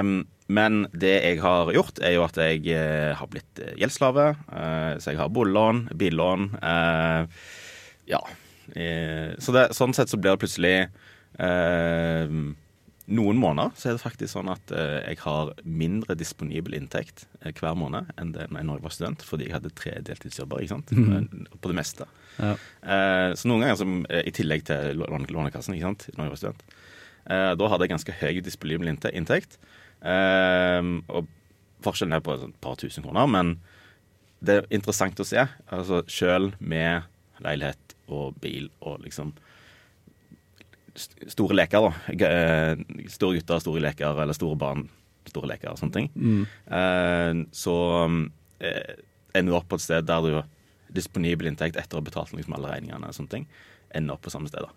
[0.00, 4.24] Um, men det jeg har gjort, er jo at jeg eh, har blitt eh, gjeldsslave.
[4.52, 6.48] Uh, så jeg har boliglån, billån.
[6.60, 7.26] Eh,
[8.12, 8.22] ja.
[8.76, 10.76] Eh, så det, sånn sett så blir det plutselig
[11.42, 12.34] eh,
[13.12, 17.50] Noen måneder så er det faktisk sånn at eh, jeg har mindre disponibel inntekt eh,
[17.50, 20.92] hver måned enn det når jeg var student, fordi jeg hadde tre deltidsjobber, ikke sant.
[20.94, 21.48] Mm.
[21.58, 22.06] På det meste.
[22.38, 22.54] Ja.
[22.54, 26.42] Eh, så noen ganger, som, eh, i tillegg til Lånekassen, ikke sant, når jeg var
[26.44, 26.64] student,
[27.26, 29.58] eh, da hadde jeg ganske høy disponibel inntekt.
[30.02, 31.30] Og
[31.82, 33.56] forskjellen er på et par tusen kroner, men
[34.42, 35.42] det er interessant å se.
[35.74, 37.10] Altså Sjøl med
[37.42, 39.32] leilighet og bil og liksom
[41.32, 42.16] store leker, da.
[42.28, 44.84] Eh, store gutter, store leker, eller store barn,
[45.30, 46.10] store leker og sånne ting.
[46.14, 46.42] Mm.
[46.78, 47.76] Eh, så
[48.60, 48.94] eh,
[49.32, 50.50] ender du opp på et sted der du har
[50.92, 53.48] disponibel inntekt etter å ha betalt liksom alle regningene og sånne ting,
[53.96, 54.72] ender opp på samme sted, da.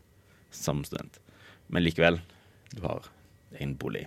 [0.55, 1.19] Som student.
[1.67, 2.21] Men likevel,
[2.71, 3.09] du har
[3.59, 4.05] en bolig,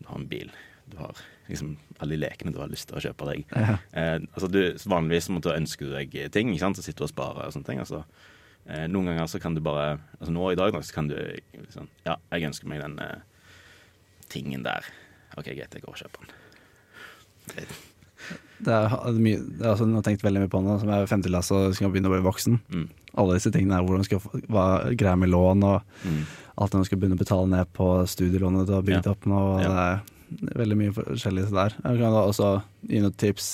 [0.00, 0.50] du har en bil,
[0.90, 3.44] du har liksom alle de lekene du har lyst til å kjøpe deg.
[3.54, 3.76] Ja.
[3.94, 6.78] Eh, altså du, Vanligvis måtte du ønske deg ting, ikke sant?
[6.78, 7.82] så sitter du og sparer og sånne ting.
[7.82, 8.02] altså
[8.66, 11.86] Eh, noen ganger så kan du bare Altså nå i dag så kan du liksom
[12.06, 13.20] Ja, jeg ønsker meg den eh,
[14.32, 14.86] tingen der.
[15.36, 16.32] OK, greit, jeg går og kjøper den.
[17.46, 17.66] Det,
[18.66, 21.76] det er, mye, det er altså, tenkt veldig mye på nå, som er femteklasse og
[21.76, 22.56] skal begynne å bli voksen.
[22.72, 22.88] Mm.
[23.22, 24.66] Alle disse tingene er hvordan skal hva
[24.98, 26.18] greia med lån og mm.
[26.56, 29.14] alt det man skal begynne å betale ned på studielånet du har bygd ja.
[29.14, 29.42] opp nå.
[29.62, 29.70] Ja.
[30.26, 31.78] Det er veldig mye forskjellig der.
[31.84, 32.50] Jeg kan da også
[32.90, 33.52] gi noen tips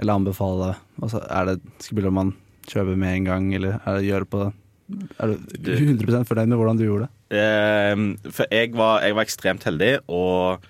[0.00, 0.72] eller anbefale.
[0.98, 2.34] Altså, er det, skal man
[2.70, 4.52] kjøpe med en gang, eller er det gjøre på det?
[5.18, 7.40] Er du 100 fornøyd med hvordan du gjorde det?
[7.40, 10.66] Eh, for jeg var, jeg var, ekstremt heldig og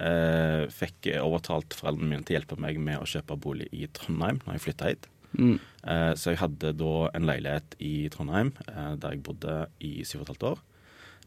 [0.00, 4.40] eh, fikk overtalt foreldrene mine til å hjelpe meg med å kjøpe bolig i Trondheim
[4.46, 5.08] når jeg flytta hit.
[5.36, 5.58] Mm.
[5.84, 10.22] Eh, så jeg hadde da en leilighet i Trondheim eh, der jeg bodde i syv
[10.22, 10.62] og et halvt år.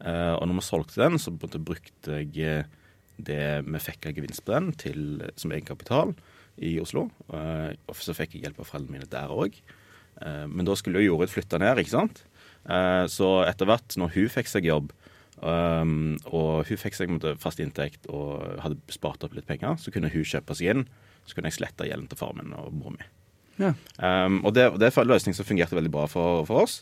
[0.01, 2.79] Eh, og når vi solgte den, så brukte jeg eh,
[3.21, 5.03] det vi fikk av gevinst på den, til,
[5.37, 6.15] som egenkapital
[6.61, 7.05] i Oslo.
[7.31, 9.59] og så fikk jeg hjelp av foreldrene mine der òg.
[10.21, 12.23] Eh, men da skulle jo Jorid flytte ned, ikke sant.
[12.69, 14.91] Eh, så etter hvert, når hun fikk seg jobb,
[15.41, 20.11] um, og hun fikk seg fast inntekt og hadde spart opp litt penger, så kunne
[20.13, 20.85] hun kjøpe seg inn.
[21.25, 23.07] Så kunne jeg slette gjelden til far min og mor mi.
[23.61, 23.73] Ja.
[23.97, 26.81] Um, og det, det er en løsning som fungerte veldig bra for, for oss.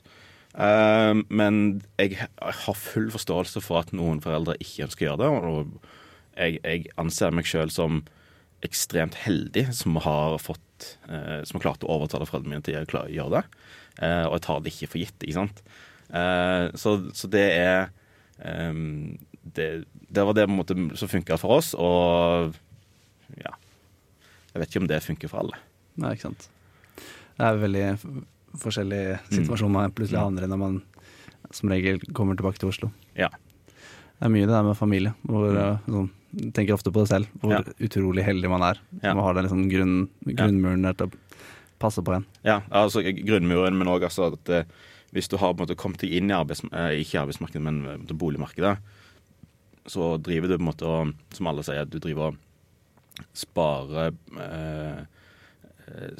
[0.53, 5.51] Um, men jeg har full forståelse for at noen foreldre ikke ønsker å gjøre det.
[5.51, 8.01] Og jeg, jeg anser meg sjøl som
[8.65, 10.63] ekstremt heldig som har fått
[11.09, 13.43] eh, Som har klart å overtale foreldrene mine til å gjøre det.
[13.99, 15.63] Eh, og jeg tar det ikke for gitt, ikke sant.
[16.09, 17.89] Eh, så, så, det er
[18.45, 19.69] ehm, det,
[20.07, 22.55] det, var det på en måte som funka for oss, og
[23.37, 23.51] ja
[24.49, 25.59] Jeg vet ikke om det funker for alle.
[26.01, 26.47] Nei, ikke sant.
[27.37, 27.85] Det er veldig
[28.59, 30.23] forskjellig situasjon man plutselig mm.
[30.25, 30.79] havner i når man
[31.55, 32.89] som regel kommer tilbake til Oslo.
[33.17, 33.29] Ja.
[34.19, 35.13] Det er mye det der med familie.
[35.23, 35.59] Hvor, mm.
[35.63, 36.09] Eh, sånn,
[36.53, 37.63] tenker ofte på det selv, hvor ja.
[37.87, 38.81] utrolig heldig man er.
[38.99, 39.13] Ja.
[39.15, 41.45] Man har den liksom grunn, grunnmuren der til å
[41.79, 42.25] passe på en.
[42.45, 44.67] Ja, altså grunnmuren, men òg altså at eh,
[45.15, 47.79] hvis du har på en måte kommet deg inn i arbeids, eh, ikke arbeidsmarkedet, men
[47.87, 48.75] eh, boligmarkedet,
[49.89, 55.07] så driver du på en måte og, som alle sier, du driver og sparer eh,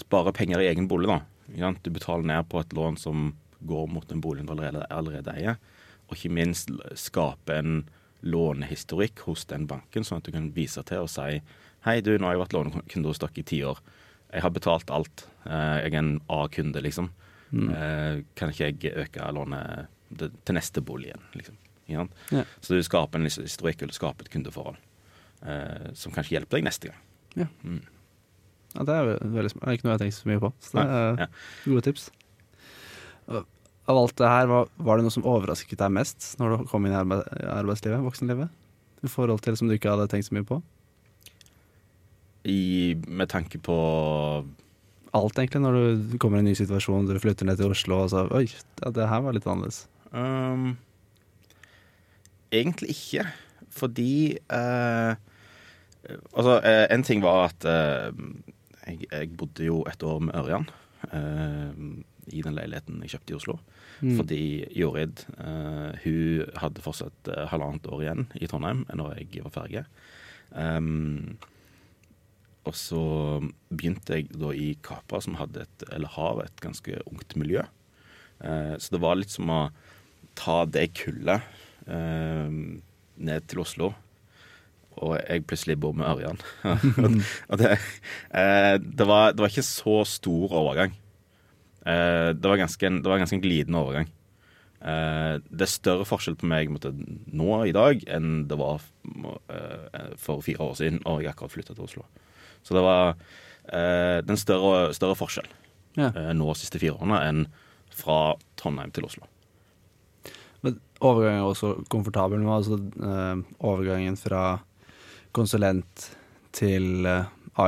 [0.02, 1.70] Sparer penger i egen bolig, da.
[1.86, 3.28] Du betaler ned på et lån som
[3.70, 5.60] går mot den boligen du allerede, allerede eier
[6.10, 7.84] og ikke minst skape en
[8.26, 11.40] lånehistorikk hos den banken, sånn at du kan vise til og si
[11.86, 13.78] Hei, du, nå har jeg vært lånekunde hos dere i ti år.
[14.34, 15.22] Jeg har betalt alt.
[15.46, 17.08] Eh, jeg er en A-kunde, liksom.
[17.56, 17.70] Mm.
[17.72, 19.88] Eh, kan ikke jeg øke lånet
[20.20, 21.62] til neste bolig igjen, liksom?
[21.88, 22.04] Ja.
[22.60, 24.76] Så du skaper en historikk eller skaper et kundeforhold
[25.48, 27.00] eh, som kanskje hjelper deg neste gang.
[27.46, 27.48] Ja.
[27.64, 27.80] Mm.
[28.76, 29.64] ja det er veldig smart.
[29.64, 30.52] Det er ikke noe jeg har tenkt så mye på.
[30.60, 31.30] Så det er ja.
[31.64, 32.10] gode tips
[33.90, 36.86] av alt det her, var, var, det noe som overrasket deg mest når du kom
[36.86, 38.52] inn i arbeidslivet, voksenlivet?
[39.02, 40.60] I forhold til som du ikke hadde tenkt så mye på?
[42.50, 43.78] I, med tanke på
[45.18, 45.76] Alt, egentlig, når
[46.06, 48.92] du kommer i en ny situasjon, du flytter ned til Oslo og så Oi, ja,
[48.94, 49.88] det her var litt annerledes.
[50.14, 50.76] Um,
[52.54, 53.26] egentlig ikke,
[53.74, 55.18] fordi uh,
[56.10, 58.14] Altså, uh, en ting var at uh,
[58.86, 60.70] jeg, jeg, bodde jo et år med Ørjan
[62.34, 63.56] i den leiligheten jeg kjøpte i Oslo.
[64.00, 64.16] Mm.
[64.20, 64.42] Fordi
[64.78, 69.86] Jorid uh, hun hadde fortsatt uh, halvannet år igjen i Trondheim når jeg var ferdig.
[70.52, 71.38] Um,
[72.68, 73.04] og så
[73.72, 77.64] begynte jeg da i Kapra, som hadde et, eller har et ganske ungt miljø.
[78.44, 79.64] Uh, så det var litt som å
[80.40, 81.58] ta det kullet
[81.90, 83.88] ned til Oslo
[85.00, 86.40] og jeg plutselig bor med Ørjan.
[87.62, 90.96] det, det, var, det, var, ikke så stor overgang.
[91.90, 94.10] Eh, det, var ganske, det var ganske en glidende overgang.
[94.80, 98.84] Eh, det er større forskjell på meg måtte, nå i dag enn det var
[99.50, 102.06] eh, for fire år siden, og jeg akkurat flytta til Oslo.
[102.64, 103.16] Så det var
[103.70, 105.46] det er en større, større forskjell
[106.00, 106.08] ja.
[106.34, 107.42] nå de siste fire årene enn
[107.94, 109.28] fra Trondheim til Oslo.
[110.66, 112.50] Men overgangen er også komfortabel nå.
[112.50, 112.80] Altså,
[113.62, 114.42] overgangen fra
[115.38, 116.08] konsulent
[116.58, 117.06] til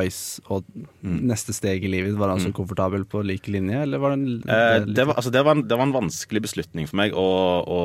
[0.05, 1.21] Ice og mm.
[1.31, 2.17] neste steg i livet?
[2.19, 2.57] Var han så mm.
[2.57, 5.65] komfortabel på like linje, eller var det en eh, det, var, altså, det, var en,
[5.67, 7.25] det var en vanskelig beslutning for meg å,
[7.65, 7.81] å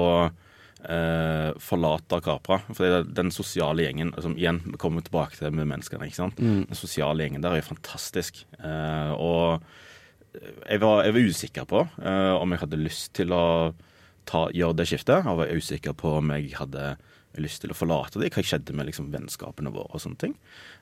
[0.88, 2.60] eh, forlate Capra.
[2.76, 6.08] For den sosiale gjengen som igjen vi kommer tilbake til med menneskene.
[6.08, 6.40] ikke sant?
[6.40, 6.64] Mm.
[6.70, 8.44] Den sosiale gjengen der er jo fantastisk.
[8.60, 9.64] Eh, og
[10.68, 13.44] jeg var, jeg var usikker på eh, om jeg hadde lyst til å
[14.28, 15.24] ta, gjøre det skiftet.
[15.24, 16.96] Jeg var usikker på om jeg hadde
[17.44, 18.32] lyst til å forlate dem?
[18.32, 20.34] Hva skjedde med liksom, vennskapene våre og sånne ting.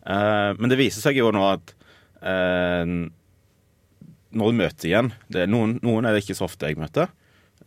[0.07, 1.75] Eh, men det viser seg jo nå at
[2.23, 2.95] eh,
[4.35, 7.11] når du møter igjen det er noen, noen er det ikke så ofte jeg møter.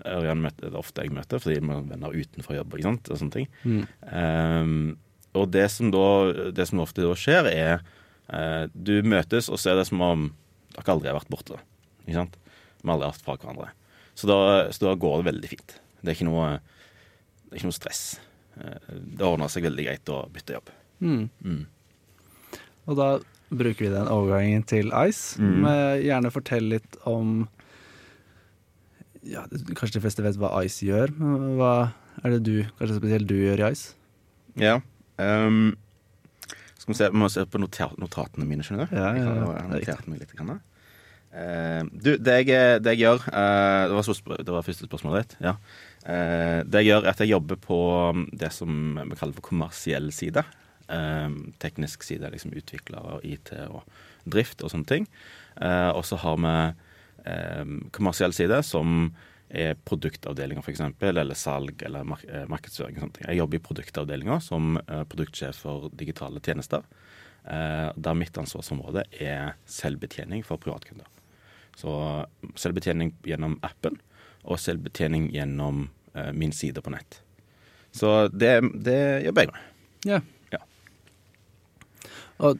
[0.06, 2.76] Ørjan møter, det ofte jeg møter, fordi vi er venner utenfor jobb.
[2.76, 3.48] ikke sant, og sånne ting.
[3.64, 3.86] Mm.
[4.12, 4.76] Um,
[5.38, 6.06] og det som, da,
[6.54, 7.82] det som ofte da skjer, er
[8.30, 10.30] uh, du møtes, og så er det som om
[10.76, 11.58] dere aldri har vært borte.
[12.06, 12.38] Ikke sant?
[12.84, 13.72] Vi har aldri vært fra hverandre.
[14.18, 14.40] Så da,
[14.74, 15.78] så da går det veldig fint.
[16.02, 16.50] Det er ikke noe,
[17.48, 18.04] det er ikke noe stress.
[18.58, 20.72] Uh, det ordner seg veldig greit å bytte jobb.
[21.04, 21.26] Mm.
[21.46, 21.64] Mm.
[22.88, 23.10] Og da
[23.48, 25.40] bruker vi den overgangen til Ice.
[25.40, 25.68] Mm.
[26.04, 27.46] Gjerne fortell litt om
[29.28, 29.44] ja,
[29.76, 31.74] Kanskje de fleste vet hva Ice gjør, men hva
[32.24, 33.98] er det du, kanskje spesielt du gjør i Ice?
[34.58, 34.80] Ja.
[35.20, 35.76] Um,
[36.78, 38.96] skal vi se, vi må se på notatene mine, skjønner du.
[38.96, 39.36] Ja, ja, ja.
[39.36, 40.34] Jeg har er notert meg litt.
[40.38, 40.60] Grann, da.
[41.38, 45.26] Eh, du, det jeg, det jeg gjør uh, det, var så, det var første spørsmålet
[45.26, 45.38] ditt.
[45.44, 45.58] Ja.
[46.06, 47.78] Eh, det jeg gjør, er at jeg jobber på
[48.14, 50.44] um, det som vi kaller for kommersiell side.
[50.88, 51.30] Eh,
[51.64, 53.82] teknisk side, liksom utviklere, og IT og
[54.28, 55.08] drift og sånne ting.
[55.62, 56.60] Eh, og så har vi
[57.92, 59.10] kommersiell side, som
[59.52, 60.80] er produktavdelinger f.eks.,
[61.10, 62.96] eller salg eller mark markedsføring.
[62.96, 63.26] og sånne ting.
[63.28, 64.78] Jeg jobber i produktavdelinga som
[65.12, 66.86] produktsjef for digitale tjenester.
[67.44, 71.10] Der mitt ansvarsområde er selvbetjening for privatkunder.
[71.76, 71.92] Så
[72.56, 74.00] selvbetjening gjennom appen,
[74.48, 77.22] og selvbetjening gjennom eh, min side på nett.
[77.96, 79.72] Så det, det jobber jeg med.
[80.08, 80.20] Ja.
[80.54, 80.62] Ja.
[82.44, 82.60] Og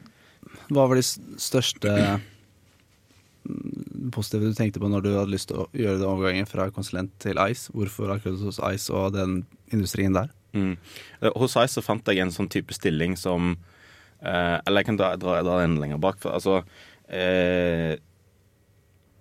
[0.68, 1.92] hva var de største
[3.44, 6.68] mm, positive du tenkte på når du hadde lyst til å gjøre den overgangen fra
[6.74, 7.72] konsulent til Ice?
[7.74, 10.32] Hvorfor akkurat hos Ice og den industrien der?
[10.56, 10.74] Mm.
[11.20, 14.96] Eh, Hos Ice så fant jeg en sånn type stilling som eh, Eller jeg kan
[15.00, 16.20] dra, dra, dra den lenger bak.
[16.22, 16.62] For, altså
[17.12, 17.96] eh,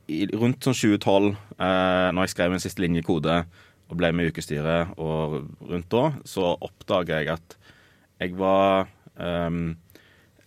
[0.07, 3.41] Rundt sånn 2012, eh, når jeg skrev min siste linje i kode
[3.87, 7.57] og ble med i ukestyret, og rundt da, så oppdaga jeg at
[8.17, 8.87] jeg var
[9.21, 9.77] ehm,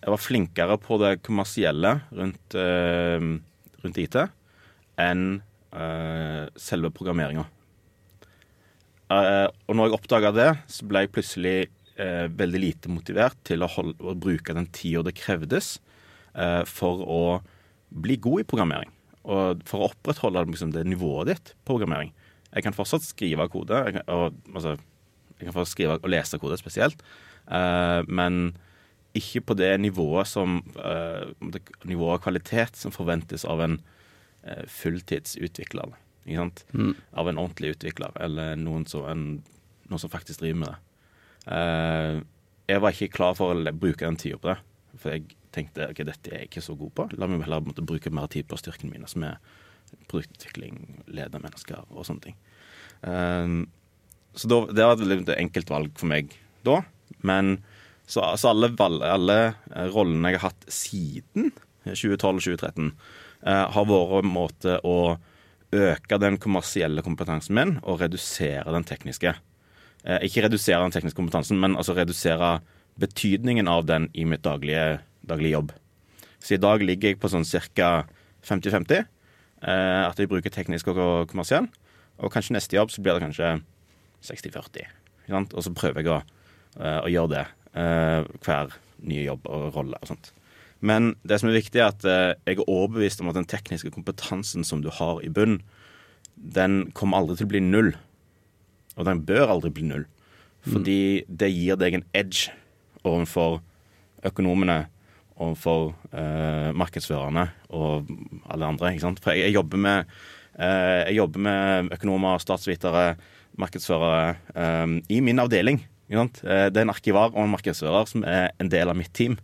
[0.01, 3.21] Jeg var flinkere på det kommersielle rundt, eh,
[3.85, 4.17] rundt IT
[4.97, 5.25] enn
[5.77, 7.45] eh, selve programmeringa.
[9.13, 11.57] Eh, og når jeg oppdaga det, så ble jeg plutselig
[12.01, 15.79] eh, veldig lite motivert til å, holde, å bruke den tida det krevdes
[16.71, 17.23] for å
[17.91, 18.93] bli god i programmering.
[19.29, 22.15] Og for å opprettholde liksom, det nivået ditt på programmering.
[22.51, 24.75] Jeg kan fortsatt skrive kode, jeg kan, og, altså,
[25.37, 27.05] jeg kan fortsatt skrive og lese kode spesielt,
[27.47, 28.57] uh, men
[29.17, 33.79] ikke på det nivået som uh, det nivået av kvalitet som forventes av en
[34.47, 35.95] uh, fulltidsutvikler.
[36.27, 36.65] Ikke sant?
[36.73, 36.93] Mm.
[37.19, 39.25] Av en ordentlig utvikler, eller noen som, en,
[39.91, 40.81] noen som faktisk driver med det.
[41.51, 42.21] Uh,
[42.71, 44.59] jeg var ikke klar for å bruke den tida på det.
[45.01, 47.09] For jeg tenkte ok, dette er jeg ikke så god på.
[47.19, 49.41] La meg heller måtte, bruke mer tid på styrkene mine, som er
[50.11, 52.39] produktutvikling, lede mennesker og sånne ting.
[53.03, 53.65] Um,
[54.37, 56.35] så da, det var et enkelt valg for meg
[56.67, 56.81] da.
[57.27, 57.59] Men
[58.11, 61.51] så, så alle, valg, alle eh, rollene jeg har hatt siden
[61.87, 62.91] 2012-2013,
[63.47, 64.97] uh, har vært en måte å
[65.71, 69.35] øke den kommersielle kompetansen min og redusere den tekniske.
[70.05, 72.59] Uh, ikke redusere den tekniske kompetansen, men altså redusere
[73.01, 75.73] betydningen av den i mitt daglige, daglige jobb.
[76.41, 77.91] Så i dag ligger jeg på sånn ca.
[78.47, 79.05] 50-50.
[79.61, 81.69] Eh, at jeg bruker teknisk og kommersiell.
[82.21, 83.55] Og kanskje neste jobb så blir det kanskje
[84.25, 84.89] 60-40.
[85.55, 86.21] Og så prøver jeg å,
[86.81, 90.33] eh, å gjøre det eh, hver nye jobb og rolle og sånt.
[90.81, 92.05] Men det som er viktig, er at
[92.49, 95.59] jeg er overbevist om at den tekniske kompetansen som du har i bunn,
[96.37, 97.91] den kommer aldri til å bli null.
[98.97, 100.07] Og den bør aldri bli null.
[100.65, 102.49] Fordi det gir deg en edge
[103.05, 103.61] overfor
[104.25, 104.87] økonomene,
[105.41, 108.11] overfor eh, markedsførerne og
[108.51, 108.93] alle andre.
[108.93, 109.23] ikke sant?
[109.25, 110.15] For jeg, jeg, jobber med,
[110.59, 113.15] eh, jeg jobber med økonomer, statsvitere,
[113.61, 115.83] markedsførere eh, i min avdeling.
[116.09, 116.43] Ikke sant?
[116.45, 119.39] Eh, det er en arkivar og en markedsfører som er en del av mitt team.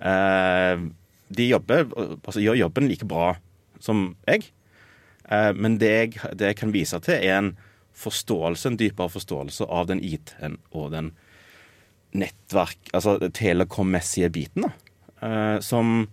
[0.00, 0.86] Eh,
[1.30, 3.34] de jobber, altså, gjør jobben like bra
[3.80, 4.50] som jeg.
[5.30, 7.52] Eh, men det jeg, det jeg kan vise til, er en
[8.00, 11.12] forståelse, en dypere forståelse av den IT-en og den
[12.16, 14.89] nettverk, altså telekom-messige biten, da.
[15.20, 16.08] Eh, som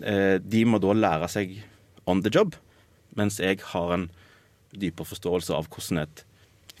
[0.00, 1.54] eh, de må da lære seg
[2.08, 2.56] on the job,
[3.18, 4.08] mens jeg har en
[4.70, 6.22] dypere forståelse av hvordan et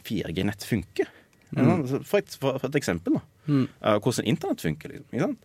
[0.06, 1.10] 4G-nett funker.
[1.50, 1.82] Mm.
[2.06, 3.24] For, et, for, et eksempel, da.
[3.50, 3.66] Mm.
[3.66, 5.00] Eh, hvordan internett funker.
[5.10, 5.36] Liksom,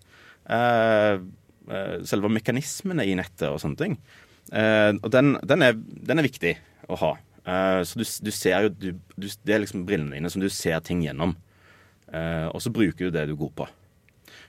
[2.06, 3.96] selve mekanismene i nettet og sånne ting.
[4.54, 6.52] Og den, den, er, den er viktig
[6.94, 7.10] å ha.
[7.90, 8.86] Så du, du ser jo du,
[9.18, 11.34] du, Det er liksom brillene dine som du ser ting gjennom.
[12.14, 13.68] Og så bruker du det du er god på.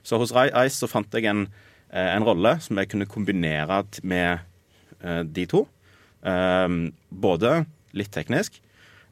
[0.07, 1.47] Så hos Ice så fant jeg en,
[1.91, 4.39] eh, en rolle som jeg kunne kombinere med
[5.03, 5.65] eh, de to.
[6.23, 6.69] Eh,
[7.11, 7.59] både
[7.97, 8.61] litt teknisk,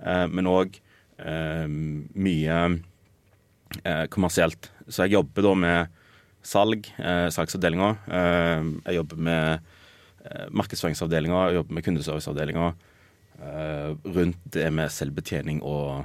[0.04, 0.74] men òg
[1.24, 2.56] mye
[4.12, 4.68] kommersielt.
[4.90, 5.94] Så jeg jobber da med
[6.44, 6.90] salg,
[7.32, 7.88] salgsavdelinga.
[8.10, 9.70] Jeg jobber med
[10.60, 12.68] markedsføringsavdelinga, jeg jobber med kundeserviceavdelinga.
[14.18, 16.04] Rundt det med selvbetjening og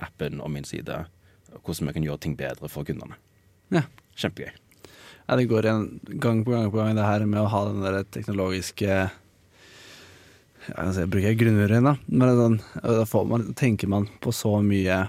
[0.00, 1.02] appen og min side.
[1.58, 3.20] Hvordan vi kan gjøre ting bedre for kundene.
[3.74, 3.84] Ja.
[4.18, 4.50] Kjempegøy.
[5.28, 5.86] Ja, det går igjen
[6.22, 8.88] gang på gang på gang, det her med å ha den der teknologiske
[10.68, 11.94] jeg si, Bruker jeg grunnmuren, da?
[12.08, 15.06] Men sånn, da får man, tenker man på så mye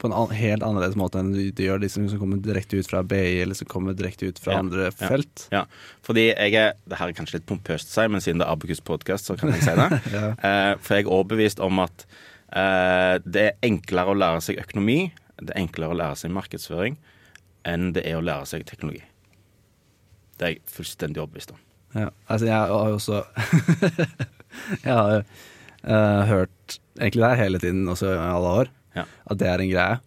[0.00, 2.88] på en helt annerledes måte enn de, de gjør de som, som kommer direkte ut
[2.88, 4.94] fra BI, eller som kommer direkte ut fra Ja, andre ja.
[4.98, 5.46] felt.
[5.54, 5.62] Ja,
[6.04, 8.52] fordi jeg er Det her er kanskje litt pompøst å si, men siden det er
[8.56, 9.88] Abakus podkast, så kan jeg si det.
[10.16, 10.24] Ja.
[10.34, 12.06] Eh, for jeg er overbevist om at
[12.52, 14.98] eh, det er enklere å lære seg økonomi,
[15.40, 16.98] det er enklere å lære seg markedsføring,
[17.64, 19.02] enn det er å lære seg teknologi.
[20.38, 21.60] Det er jeg fullstendig overbevist om.
[21.94, 23.20] Ja, altså jeg har jo også
[24.84, 29.04] Jeg har jo uh, hørt egentlig det hele tiden, også i alle år, Ja.
[29.30, 30.00] at det er en greie.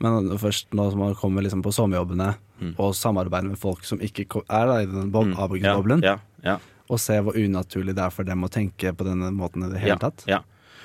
[0.00, 2.74] Men først nå som man kommer liksom på sommerjobbene Mm.
[2.76, 5.36] og samarbeider med folk som ikke er da i den bob- Mm.
[5.40, 6.58] Abakus-boblen, Ja, ja,
[6.90, 9.80] og ser hvor unaturlig det er for dem å tenke på denne måten i det
[9.80, 10.24] hele tatt.
[10.28, 10.40] Ja.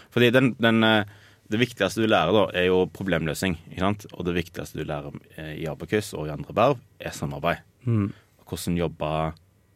[0.09, 1.03] Fordi den, den, eh,
[1.51, 3.57] det viktigste du lærer, da, er jo problemløsning.
[3.69, 4.05] Ikke sant?
[4.13, 7.61] Og det viktigste du lærer eh, i Abakus og i andre verv, er samarbeid.
[7.85, 8.09] Mm.
[8.45, 9.11] Hvordan jobbe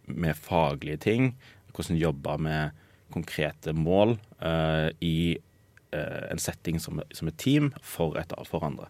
[0.09, 1.33] med faglige ting.
[1.75, 5.37] Hvordan jobbe med konkrete mål uh, i
[5.95, 8.89] uh, en setting som, som et team for, et, for andre.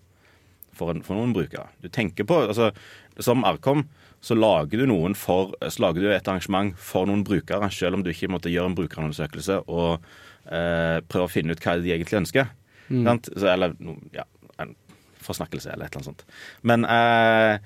[0.75, 1.69] For, en, for noen brukere.
[1.83, 2.71] Du tenker på, altså
[3.19, 3.85] Som Arkom
[4.23, 8.03] så lager du noen for, så lager du et arrangement for noen brukere, selv om
[8.03, 10.03] du ikke måtte gjøre en brukerundersøkelse og
[10.51, 12.49] eh, prøve å finne ut hva de egentlig ønsker.
[12.89, 13.29] Sant?
[13.35, 13.75] Så, eller
[14.15, 14.25] ja,
[14.59, 14.75] en
[15.23, 16.25] forsnakkelse eller et eller annet sånt.
[16.65, 17.59] Men eh,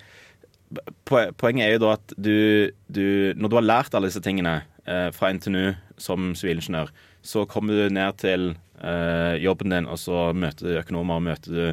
[1.05, 5.09] poenget er jo da at du, du Når du har lært alle disse tingene eh,
[5.15, 6.91] fra NTNU som sivilingeniør,
[7.23, 11.53] så kommer du ned til eh, jobben din, og så møter du økonomer, og møter
[11.53, 11.65] du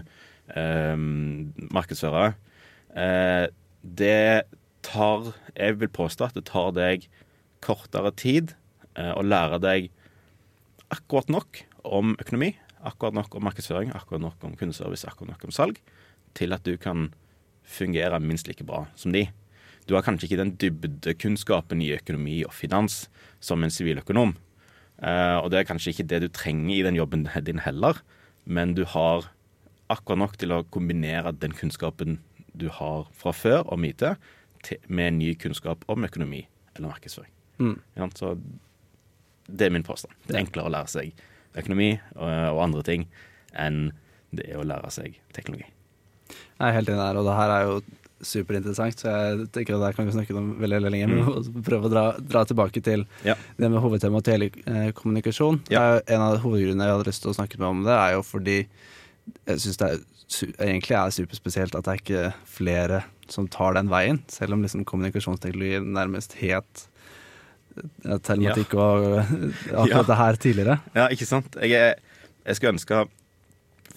[0.54, 0.96] eh,
[1.72, 2.34] markedsførere.
[2.94, 3.46] Eh,
[3.82, 4.42] det
[4.82, 7.08] tar Jeg vil påstå at det tar deg
[7.64, 8.54] kortere tid
[8.96, 9.90] eh, å lære deg
[10.90, 12.54] akkurat nok om økonomi,
[12.86, 15.80] akkurat nok om markedsføring, akkurat nok om kundeservice, akkurat nok om salg,
[16.38, 17.10] til at du kan
[17.66, 19.26] fungere minst like bra som de.
[19.88, 23.08] Du har kanskje ikke den dybdekunnskapen i økonomi og finans
[23.42, 24.36] som en siviløkonom.
[25.00, 28.02] Eh, og det er kanskje ikke det du trenger i den jobben din heller,
[28.44, 29.30] men du har
[29.90, 32.20] akkurat nok til å kombinere den kunnskapen
[32.54, 34.04] du har fra før om IT,
[34.92, 36.42] med ny kunnskap om økonomi
[36.76, 37.32] eller markedsføring.
[37.60, 37.78] Mm.
[38.14, 38.34] Så
[39.48, 40.12] det er min påstand.
[40.26, 41.22] Det er enklere å lære seg
[41.58, 43.06] økonomi og, og andre ting
[43.58, 43.90] enn
[44.30, 45.66] det er å lære seg teknologi.
[46.30, 47.80] Jeg er helt enig der, og det her er jo
[48.20, 51.08] superinteressant, så jeg tenker at det kan vi snakke om veldig, veldig lenge.
[51.08, 53.34] Men vi prøve å dra, dra tilbake til Ja.
[53.56, 55.62] det med hovedtemaet telekommunikasjon.
[55.72, 55.82] Ja.
[55.98, 58.22] Er En av hovedgrunnene jeg hadde lyst til å snakke med om det, er jo
[58.22, 58.58] fordi
[59.48, 60.04] jeg syns det er,
[60.68, 64.84] egentlig er superspesielt at det er ikke flere som tar den veien, selv om liksom
[64.84, 66.86] kommunikasjonsteknologi nærmest het
[67.78, 68.54] eh, ja.
[68.76, 69.33] og eh,
[69.72, 70.02] akkurat Ja.
[70.02, 70.78] det her tidligere.
[70.94, 71.56] Ja, ikke sant?
[71.62, 71.94] Jeg, er,
[72.46, 73.04] jeg skulle ønske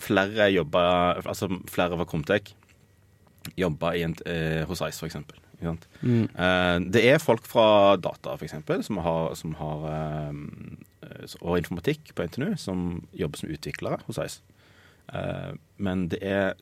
[0.03, 0.81] flere jobba
[1.21, 2.53] Altså flere fra Comtec
[3.57, 5.39] jobba eh, hos Ice, for eksempel.
[6.01, 6.27] Mm.
[6.35, 12.13] Eh, det er folk fra data, for eksempel, som har, som har eh, og informatikk
[12.15, 14.41] på NTNU, som jobber som utviklere hos Ice.
[15.13, 16.53] Eh, men det er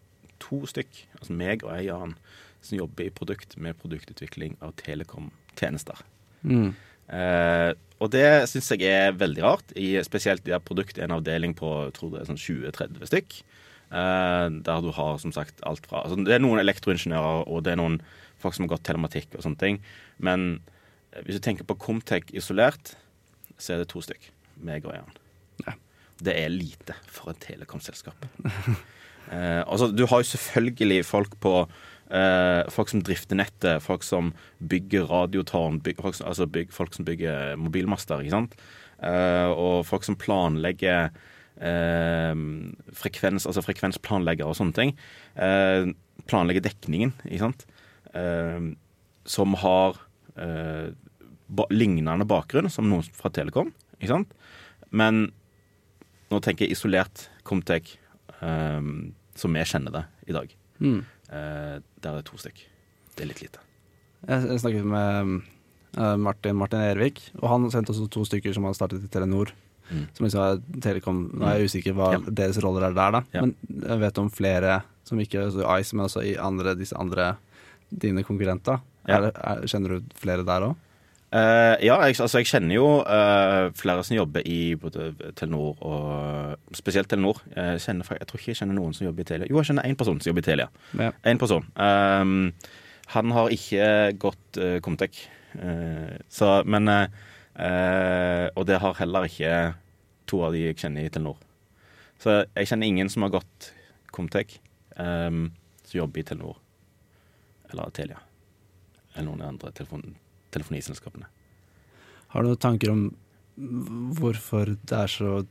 [0.42, 2.16] to stykk, altså meg og ei annen,
[2.62, 6.02] som jobber i produkt med produktutvikling av telekom-tjenester.
[6.42, 6.74] Mm.
[7.12, 7.72] Eh,
[8.02, 9.74] og det syns jeg er veldig rart.
[9.78, 13.38] I, spesielt i produkt en avdeling på tror det er sånn 20-30 stykk.
[13.92, 17.74] Eh, der du har som sagt alt fra altså Det er noen elektroingeniører og det
[17.74, 17.98] er noen
[18.40, 19.82] folk som har gått telematikk og sånne ting.
[20.18, 20.62] Men
[21.12, 22.96] eh, hvis du tenker på Comtec isolert,
[23.60, 24.32] så er det to stykk.
[24.66, 25.20] Meg og Jan.
[25.68, 25.76] Ja.
[26.22, 28.26] Det er lite for et telekomselskap.
[29.36, 31.56] eh, altså, du har jo selvfølgelig folk på
[32.12, 36.94] eh, Folk som drifter nettet, folk som bygger radiotårn, byg, folk, som- altså byg, folk
[36.94, 38.56] som bygger mobilmaster, ikke sant?
[39.02, 41.10] Eh, og folk som planlegger
[41.62, 42.36] eh,
[42.98, 44.94] frekvens, altså frekvensplanleggere og sånne ting.
[45.36, 45.92] Eh,
[46.30, 47.66] planlegger dekningen, ikke sant?
[48.14, 48.72] Eh,
[49.26, 49.98] som har
[50.38, 50.92] eh,
[51.52, 54.34] ba lignende bakgrunn som noen fra Telekom, ikke sant?
[54.92, 55.32] Men
[56.32, 57.98] nå tenker jeg isolert Comtec,
[58.42, 60.54] som vi kjenner det i dag.
[60.82, 61.02] Mm.
[61.32, 62.62] Eh, der er to stykk.
[63.16, 63.64] Det er litt lite.
[64.28, 65.42] Jeg, snakket med
[65.98, 69.54] eh, Martin, Martin Ervik, og han sendte også to stykker som han startet i Telenor.
[69.92, 70.06] Mm.
[70.16, 71.18] som liksom Telekom.
[71.36, 72.20] Nå er jeg usikker hva Ja.
[72.32, 73.22] deres roller er der, da.
[73.34, 73.42] Ja.
[73.42, 76.96] Men jeg vet om flere som ikke er i Ice, men også i andre, disse
[76.96, 77.34] andre
[77.92, 78.80] dine konkurrenter.
[79.08, 79.18] Ja.
[79.18, 80.76] Er, er, kjenner du flere der òg?
[81.32, 86.76] Eh, ja, jeg, altså jeg kjenner jo uh, flere som jobber i både Telenor og
[86.76, 87.40] Spesielt Telenor.
[87.56, 89.48] Jeg, kjenner, jeg tror ikke jeg kjenner noen som jobber i Telia.
[89.48, 90.68] Jo, jeg kjenner én person som jobber i Telia.
[91.00, 91.14] Ja.
[91.32, 91.70] En person.
[91.80, 92.52] Um,
[93.16, 93.86] han har ikke
[94.20, 95.24] gått uh, Comtec.
[95.56, 97.08] Uh, så, men eh,
[97.60, 99.74] eh, Og det har heller ikke
[100.32, 101.40] to av de jeg kjenner i Telenor.
[102.22, 103.72] Så jeg kjenner ingen som har gått
[104.12, 104.60] Comtec,
[104.96, 105.50] um,
[105.84, 106.60] som jobber i Telenor.
[107.72, 108.20] Eller Telia.
[109.16, 110.14] Eller noen andre telefon
[110.54, 111.28] telefoniselskapene.
[112.32, 113.08] Har du noen tanker om
[114.18, 115.42] hvorfor det er så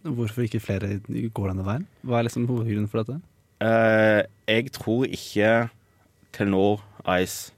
[0.00, 0.94] Hvorfor ikke flere
[1.36, 1.82] går denne veien?
[2.08, 3.18] Hva er liksom hovedgrunnen for dette?
[3.60, 5.50] Eh, jeg tror ikke
[6.32, 6.80] Telenor,
[7.20, 7.50] Ice,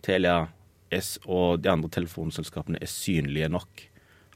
[0.00, 0.46] Telia
[0.88, 3.84] S og de andre telefonselskapene er synlige nok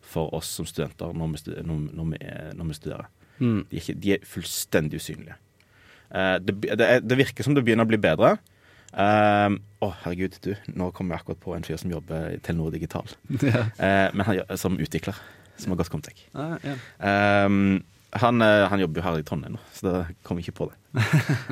[0.04, 2.20] for oss som studenter når vi, stu- når, når vi,
[2.60, 3.08] når vi studerer.
[3.40, 3.62] Mm.
[3.70, 5.38] De er, ikke, de er fullstendig usynlige.
[6.12, 8.34] Eh, det, det, det virker som det begynner å bli bedre.
[8.92, 10.52] Eh, Å, herregud, du.
[10.78, 13.10] Nå kom jeg akkurat på en fyr som jobber i Telenor Digital.
[13.42, 13.66] ja.
[13.76, 15.18] Eh, men han, som utvikler.
[15.60, 16.26] Som har gått Comtec.
[16.36, 16.74] Ah, ja.
[17.46, 17.84] Um,
[18.16, 20.76] han, eh, han jobber jo her i Trondheim nå, så det kom ikke på det.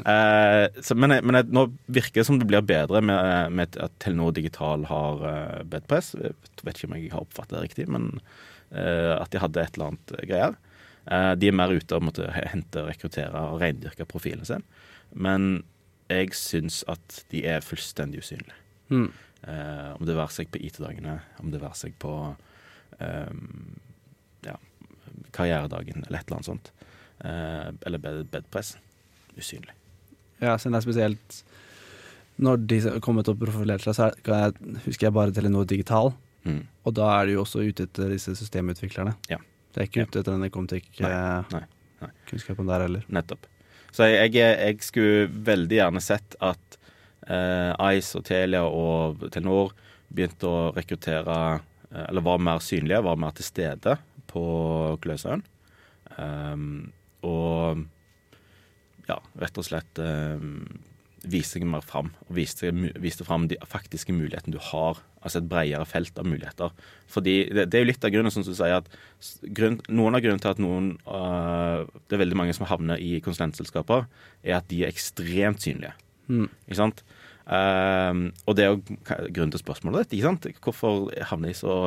[0.07, 4.33] uh, så, men men nå virker det som det blir bedre med, med at Telenor
[4.37, 6.15] Digital har uh, bedpress.
[6.21, 8.13] Jeg vet ikke om jeg har oppfattet det riktig, men
[8.73, 10.57] uh, at de hadde et eller annet greier.
[11.05, 14.63] De er mer ute og måtte hente, rekruttere og reindyrke profilen sin.
[15.13, 15.59] Men
[16.11, 18.57] jeg syns at de er fullstendig usynlige.
[18.91, 19.09] Mm.
[19.49, 22.13] Eh, om det være seg på IT-dagene, om det være seg på
[23.01, 23.75] ehm,
[24.47, 24.57] ja,
[25.37, 26.71] karrieredagen eller et eller annet sånt.
[27.25, 28.75] Eh, eller bed bedpress.
[29.37, 29.73] Usynlig.
[30.41, 31.37] Ja, siden det er spesielt
[32.43, 36.13] Når de har kommet opp profilere seg, så er- jeg, husker jeg bare Telenor Digital.
[36.45, 36.67] Mm.
[36.85, 39.15] Og da er de jo også ute etter disse systemutviklerne.
[39.31, 39.39] Ja.
[39.73, 41.63] Det er ikke ute etter denne Comtec-kunnskapen nei,
[42.03, 42.73] nei.
[42.73, 43.05] der heller.
[43.09, 43.47] Nettopp.
[43.95, 46.79] Så jeg, jeg, skulle veldig gjerne sett at
[47.31, 49.71] eh, Ice og Telia og Telenor
[50.15, 51.37] begynte å rekruttere
[51.93, 53.97] eh, Eller var mer synlige, var mer til stede
[54.31, 54.45] på
[55.03, 55.45] Gløshaugen.
[56.19, 56.91] Um,
[57.27, 57.85] og
[59.07, 60.65] ja, rett og slett um,
[61.31, 62.11] vise seg mer fram.
[62.29, 62.71] Og viste,
[63.03, 65.01] vise fram de faktiske mulighetene du har.
[65.25, 66.73] Altså et bredere felt av muligheter.
[67.11, 70.25] Fordi det, det er jo litt av grunnen, som du sier, at grunn, noen av
[70.25, 74.09] grunnen til at noen uh, Det er veldig mange som havner i konsulentselskaper,
[74.45, 75.95] er at de er ekstremt synlige.
[76.29, 76.49] Mm.
[76.67, 77.05] Ikke sant?
[77.45, 78.83] Uh, og det er jo
[79.37, 80.19] grunnen til spørsmålet ditt.
[80.19, 80.51] ikke sant?
[80.65, 81.81] Hvorfor havner de så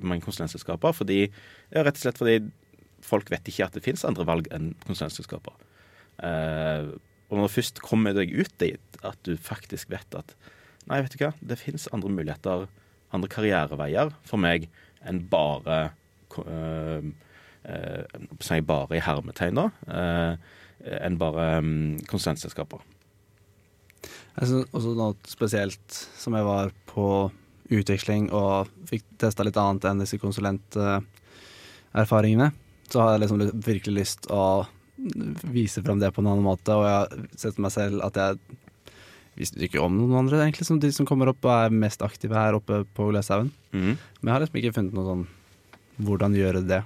[0.00, 0.96] mange konsulentselskaper?
[0.96, 1.26] Fordi,
[1.72, 2.40] ja, rett og slett fordi
[3.06, 5.56] folk vet ikke at det finnes andre valg enn konsulentselskaper.
[6.24, 6.88] Eh,
[7.26, 10.36] og når du først kommer deg ut dit at du faktisk vet at
[10.86, 12.68] Nei, vet du hva, det finnes andre muligheter,
[13.10, 14.68] andre karriereveier for meg
[15.02, 15.78] enn bare
[16.38, 17.08] øh,
[17.66, 18.02] eh,
[18.38, 19.66] sier jeg bare i hermetegn, da.
[19.90, 20.38] Øh,
[21.00, 22.78] enn bare øh, konsulentselskaper.
[24.36, 27.30] Jeg synes også noe spesielt som jeg var på
[27.72, 32.48] utveksling og fikk testa litt annet enn disse konsulenterfaringene.
[32.86, 34.66] Så har jeg liksom virkelig lyst å
[35.52, 38.38] vise frem det på en annen måte, og jeg har sett meg selv at jeg
[39.36, 42.38] visste ikke om noen andre, egentlig, som de som kommer opp og er mest aktive
[42.38, 43.52] her oppe på Gleshaugen.
[43.76, 43.94] Mm.
[43.96, 45.26] Men jeg har liksom ikke funnet noe sånn
[46.06, 46.82] hvordan gjøre det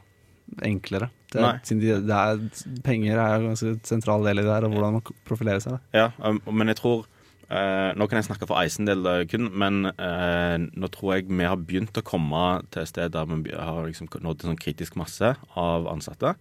[0.66, 1.10] enklere.
[1.30, 1.54] Det, Nei.
[1.66, 2.42] siden de, det er,
[2.82, 5.78] penger er en ganske sentral del i det her, og hvordan man profilerer seg.
[5.78, 5.80] Da.
[5.94, 7.04] Ja, um, men jeg tror
[7.46, 11.28] eh, Nå kan jeg snakke for Eisen del eh, kun, men eh, nå tror jeg
[11.30, 12.44] vi har begynt å komme
[12.74, 16.34] til et sted der vi har liksom nådd en sånn kritisk masse av ansatte.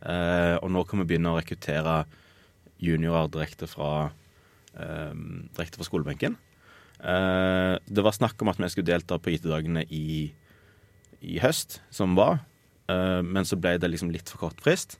[0.00, 2.04] Eh, og nå kan vi begynne å rekruttere
[2.80, 4.12] juniorer direkte fra,
[4.74, 5.12] eh,
[5.56, 6.36] direkte fra skolebenken.
[7.00, 10.32] Eh, det var snakk om at vi skulle delta på IT-dagene i,
[11.22, 12.40] i høst, som var.
[12.88, 14.98] Eh, men så ble det liksom litt for kort frist.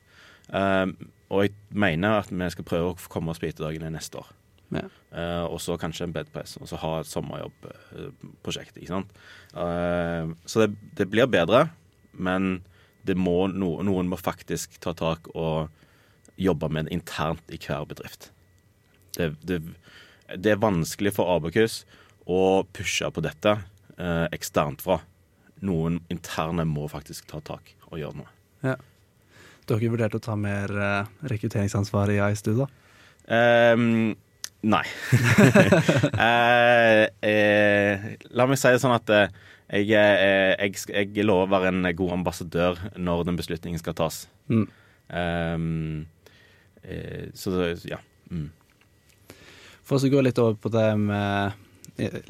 [0.53, 0.85] Eh,
[1.31, 4.29] og jeg mener at vi skal prøve å komme oss på IT-dagene neste år.
[4.71, 4.87] Ja.
[5.11, 8.77] Uh, og så kanskje en bedpress, og så ha et sommerjobbprosjekt.
[8.79, 9.09] ikke sant?
[9.51, 11.65] Eh, så det, det blir bedre,
[12.13, 12.61] men
[13.07, 15.71] det må noen må faktisk ta tak og
[16.41, 18.31] jobbe med det internt i hver bedrift.
[19.17, 19.61] Det, det,
[20.37, 21.81] det er vanskelig for Abakus
[22.29, 23.57] å pushe på dette
[23.97, 25.01] eh, eksternt fra.
[25.61, 28.77] Noen interne må faktisk ta tak og gjøre noe.
[29.69, 32.67] Dere vurdert å ta mer uh, rekrutteringsansvar i iStu, da?
[33.31, 34.13] Um,
[34.61, 34.83] nei.
[36.21, 38.03] Eh, eh,
[38.37, 39.31] la meg si det sånn at eh,
[39.71, 40.75] jeg, eh, jeg,
[41.15, 44.25] jeg lover en god ambassadør når den beslutningen skal tas.
[44.51, 44.67] Mm.
[45.15, 45.59] Eh,
[47.37, 47.99] så ja.
[48.31, 48.49] Mm.
[49.87, 51.53] For å gå litt over på det med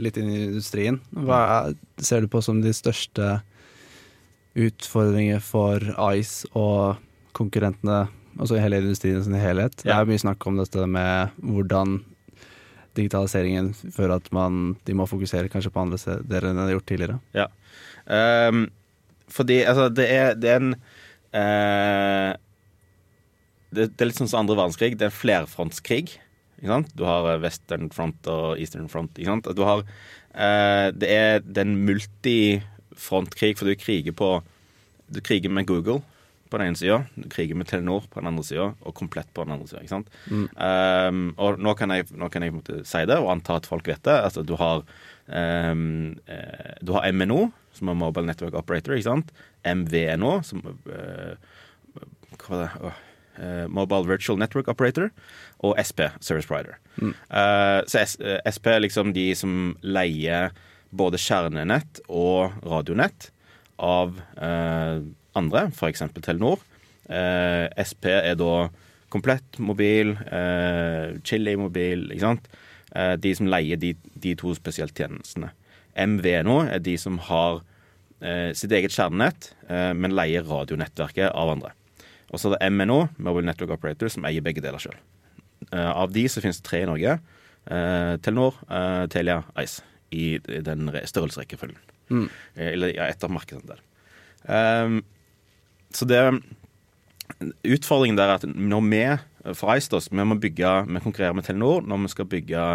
[0.02, 1.00] litt inn i industrien.
[1.14, 3.40] Hva er, ser du på som de største
[4.58, 5.80] utfordringer for
[6.12, 7.00] Ice og
[7.38, 8.06] konkurrentene,
[8.38, 9.78] altså hele industrien sin helhet.
[9.84, 12.02] Det er mye snakk om dette med hvordan
[12.98, 16.88] digitaliseringen fører at man, de må fokusere kanskje på andre steder enn de har gjort
[16.92, 17.20] tidligere.
[17.38, 17.48] Ja.
[18.06, 18.66] Um,
[19.32, 22.32] fordi altså, det er, det er en uh,
[23.72, 24.98] det, det er litt sånn som andre verdenskrig.
[25.00, 26.18] Det er en flerfrontskrig.
[26.62, 29.18] Du har eh, Western Front og Eastern Front.
[29.18, 29.86] Har,
[30.36, 34.40] uh, det er det er en multifrontkrig, for du kriger på
[35.12, 36.00] Du kriger med Google
[36.52, 37.00] på den ene sida,
[37.32, 39.84] kriger med Telenor på den andre sida, og Komplett på den andre sida.
[39.86, 40.12] Ikke sant?
[40.32, 43.88] Ehm, og nå kan jeg, nå kan jeg måte si det, og anta at folk
[43.88, 44.18] vet det.
[44.28, 44.84] Altså, du har
[45.32, 46.18] um,
[46.84, 47.46] Du har MNO,
[47.78, 49.32] som er Mobile Network Operator, ikke sant?
[49.64, 51.40] MVNO, som uh,
[52.36, 52.98] Hva var det?
[53.42, 55.08] Eh, Mobile Virtual Network Operator,
[55.64, 56.76] og SP, Service Provider.
[57.00, 60.52] Uh, så S, uh, SP er liksom de som leier
[60.92, 63.32] både kjernenett og radionett
[63.82, 64.20] av
[65.38, 66.04] andre, f.eks.
[66.22, 66.60] Telenor.
[67.12, 68.70] Eh, SP er da
[69.12, 72.48] komplett mobil, eh, Chili mobil, ikke sant.
[72.96, 75.52] Eh, de som leier de, de to spesielt tjenestene.
[75.96, 77.62] MVNO er de som har
[78.24, 81.74] eh, sitt eget kjernenett, eh, men leier radionettverket av andre.
[82.32, 84.96] Og så er det MNO, Mobile Network Operator, som eier begge deler sjøl.
[85.92, 87.18] av de så finnes det tre i Norge.
[87.68, 89.84] Eh, Telenor, eh, Telia, Ice.
[90.12, 91.78] I, den re- størrelsesrekkefølgen.
[92.12, 92.26] Mm.
[92.58, 93.30] Eh, Eller ja, etter
[93.68, 93.80] der.
[94.44, 95.04] Um,
[95.94, 96.24] så det
[97.64, 99.04] Utfordringen der er at når vi
[99.58, 102.66] for Eistos, vi må bygge, vi konkurrerer med Telenor når vi skal bygge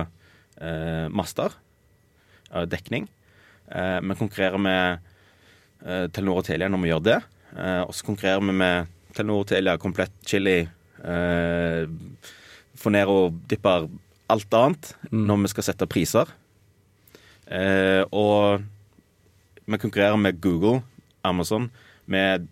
[0.59, 1.55] eh, master,
[2.51, 3.07] eh, dekning.
[3.71, 5.05] Eh, vi konkurrerer med
[5.85, 7.21] eh, Telenor og Telia når vi gjør det.
[7.55, 10.59] Eh, og så konkurrerer vi med Telenor, Telia, Komplett, Chili,
[11.05, 11.87] eh,
[12.77, 13.87] Fonero, Dipper,
[14.33, 16.35] alt annet når vi skal sette priser.
[17.47, 18.67] Eh, og
[19.67, 20.83] vi konkurrerer med Google,
[21.27, 21.71] Amazon,
[22.07, 22.49] med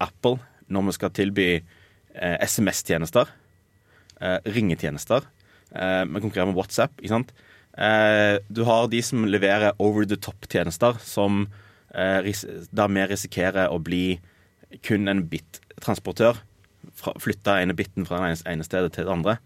[0.00, 0.38] Apple
[0.72, 3.30] når vi skal tilby eh, SMS-tjenester,
[4.20, 5.26] eh, ringetjenester.
[5.70, 7.32] Eh, vi konkurrerer med WhatsApp, ikke sant.
[7.76, 11.46] Eh, du har de som leverer over the top-tjenester, som
[11.94, 14.18] eh, der vi risikerer å bli
[14.86, 16.40] kun en bit-transportør.
[17.20, 19.38] Flytte ene biten fra det ene, stedet til det andre.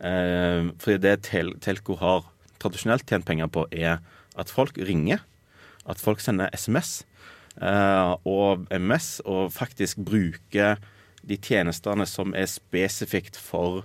[0.00, 2.26] Eh, fordi det tel Telco har
[2.62, 4.00] tradisjonelt tjent penger på, er
[4.40, 5.22] at folk ringer.
[5.84, 7.13] At folk sender SMS eh,
[8.26, 10.74] og MS, og faktisk bruke
[11.24, 13.84] de tjenestene som er spesifikt for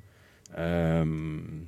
[0.58, 1.68] ehm,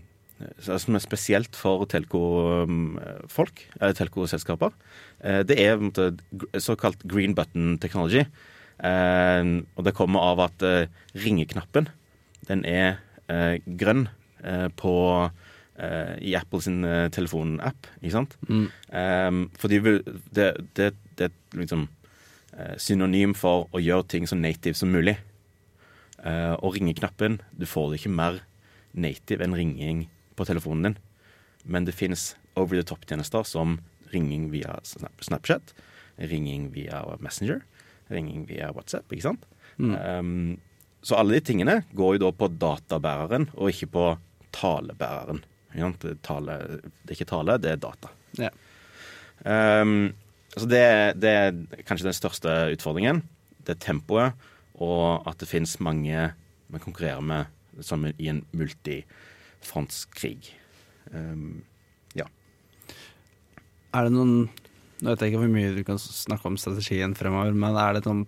[0.58, 4.72] Som er spesielt for telco-folk, eller telco-selskaper.
[5.24, 6.08] Eh, det er måte,
[6.58, 8.24] såkalt green button technology.
[8.82, 9.44] Eh,
[9.78, 11.90] og det kommer av at eh, ringeknappen,
[12.50, 12.98] den er
[13.30, 14.08] eh, grønn
[14.44, 14.96] eh, på
[15.78, 18.34] eh, i Apples eh, telefonapp, ikke sant?
[18.50, 20.02] Um, fordi vi-
[20.34, 20.90] det, det,
[21.22, 21.86] det er liksom
[22.58, 25.18] eh, synonym for å gjøre ting så native som mulig.
[26.22, 28.36] Uh, og ringeknappen, du får det ikke mer
[28.94, 30.04] native enn ringing
[30.38, 30.98] på telefonen din.
[31.66, 33.80] Men det finnes over the top-tjenester som
[34.14, 35.74] ringing via Snapchat,
[36.22, 37.64] ringing via Messenger,
[38.12, 39.48] ringing via WhatsApp, ikke sant?
[39.80, 40.60] Um,
[41.02, 44.08] så alle de tingene går jo da på databæreren, og ikke på
[44.54, 45.42] talebæreren.
[45.74, 46.58] Ikke tale,
[47.02, 48.12] det er ikke tale, det er data.
[48.38, 48.52] Ja.
[49.42, 50.12] Um,
[50.58, 50.84] så det,
[51.24, 53.22] det er kanskje den største utfordringen.
[53.64, 54.48] Det er tempoet,
[54.82, 56.32] og at det finnes mange
[56.72, 60.52] vi konkurrerer med som i en multifrontskrig.
[61.12, 61.64] Um,
[62.18, 62.28] ja.
[63.96, 64.50] Er det noen
[65.02, 68.04] Nå vet jeg ikke hvor mye du kan snakke om strategien fremover, men er det
[68.06, 68.28] noen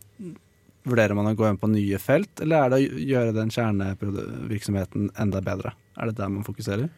[0.84, 5.14] Vurderer man å gå inn på nye felt, eller er det å gjøre den kjernevirksomheten
[5.22, 5.72] enda bedre?
[5.96, 6.90] Er det der man fokuserer?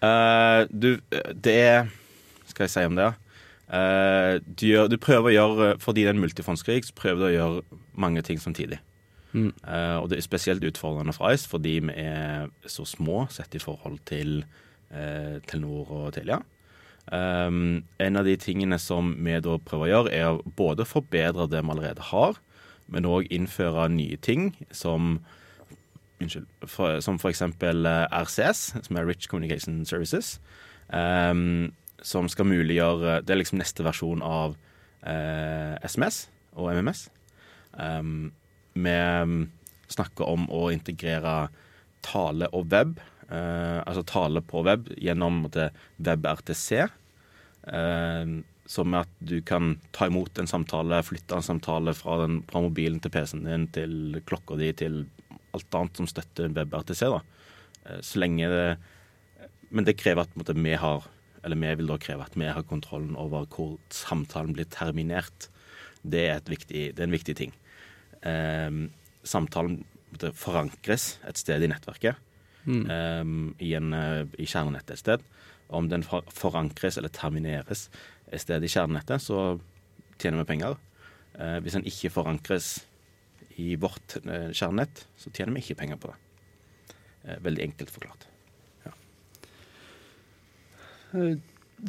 [0.00, 0.94] Uh, du,
[1.34, 1.90] det
[2.48, 3.10] Skal jeg si om det?
[3.64, 7.26] Uh, du, gjør, du prøver å gjøre Fordi det er en multifondskrig, så prøver du
[7.30, 8.80] å gjøre mange ting samtidig.
[9.34, 9.50] Mm.
[9.66, 13.62] Eh, og det er spesielt utfordrende for Ice fordi vi er så små sett i
[13.62, 14.44] forhold til
[14.94, 16.38] eh, Telenor og Telia.
[17.12, 21.48] Um, en av de tingene som vi da prøver å gjøre, er å både forbedre
[21.52, 22.38] det vi allerede har,
[22.86, 25.18] men òg innføre nye ting som
[26.22, 26.46] Unnskyld.
[26.70, 27.42] For, som f.eks.
[27.42, 30.38] eh, RCS, som er Rich Communication Services.
[30.88, 31.74] Um,
[32.04, 34.56] som skal muliggjøre Det er liksom neste versjon av
[35.08, 37.08] eh, SMS og MMS.
[37.72, 38.30] Um,
[38.74, 38.96] vi
[39.94, 41.48] snakker om å integrere
[42.04, 42.98] tale og web,
[43.28, 46.84] eh, altså tale på web, gjennom WebRTC.
[47.64, 48.34] Eh,
[48.64, 52.62] som er at du kan ta imot en samtale, flytte en samtale fra, den, fra
[52.64, 55.02] mobilen til PC-en din, til klokka di, til
[55.54, 57.04] alt annet som støtter WebRTC.
[57.12, 57.20] da.
[57.84, 58.66] Eh, så lenge det
[59.74, 61.02] Men det krever at måte, vi har
[61.44, 65.50] Eller vi vil da kreve at vi har kontrollen over hvor samtalen blir terminert.
[66.02, 67.52] Det er, viktig, det er en viktig ting.
[68.24, 68.70] Eh,
[69.24, 69.82] samtalen
[70.36, 72.20] forankres et sted i nettverket.
[72.64, 72.90] Mm.
[72.90, 73.24] eh,
[73.66, 75.24] i, en, eh, i kjernenettet et sted.
[75.68, 77.88] Om den forankres eller termineres
[78.32, 79.58] et sted i kjernenettet, så
[80.20, 80.76] tjener vi penger.
[81.38, 82.86] Eh, hvis den ikke forankres
[83.60, 86.20] i vårt eh, kjernenett, så tjener vi ikke penger på det.
[87.44, 88.26] Veldig enkelt forklart.
[91.14, 91.34] Eh,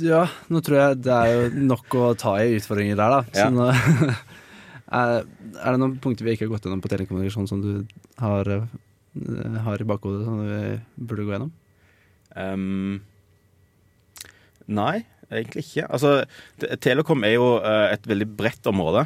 [0.01, 3.19] Ja, nå tror jeg det er jo nok å ta i utfordringer der, da.
[3.38, 3.45] Ja.
[3.53, 3.69] nå,
[4.99, 5.21] er,
[5.55, 7.86] det noen punkter vi ikke har gått gjennom på telekommunikasjon som du
[8.19, 11.53] har, eh, har i bakhodet som vi burde gå gjennom?
[12.36, 12.97] Um,
[14.67, 15.86] nei, egentlig ikke.
[15.88, 16.11] Altså,
[16.84, 19.05] Telekom er jo eh, et veldig bredt område.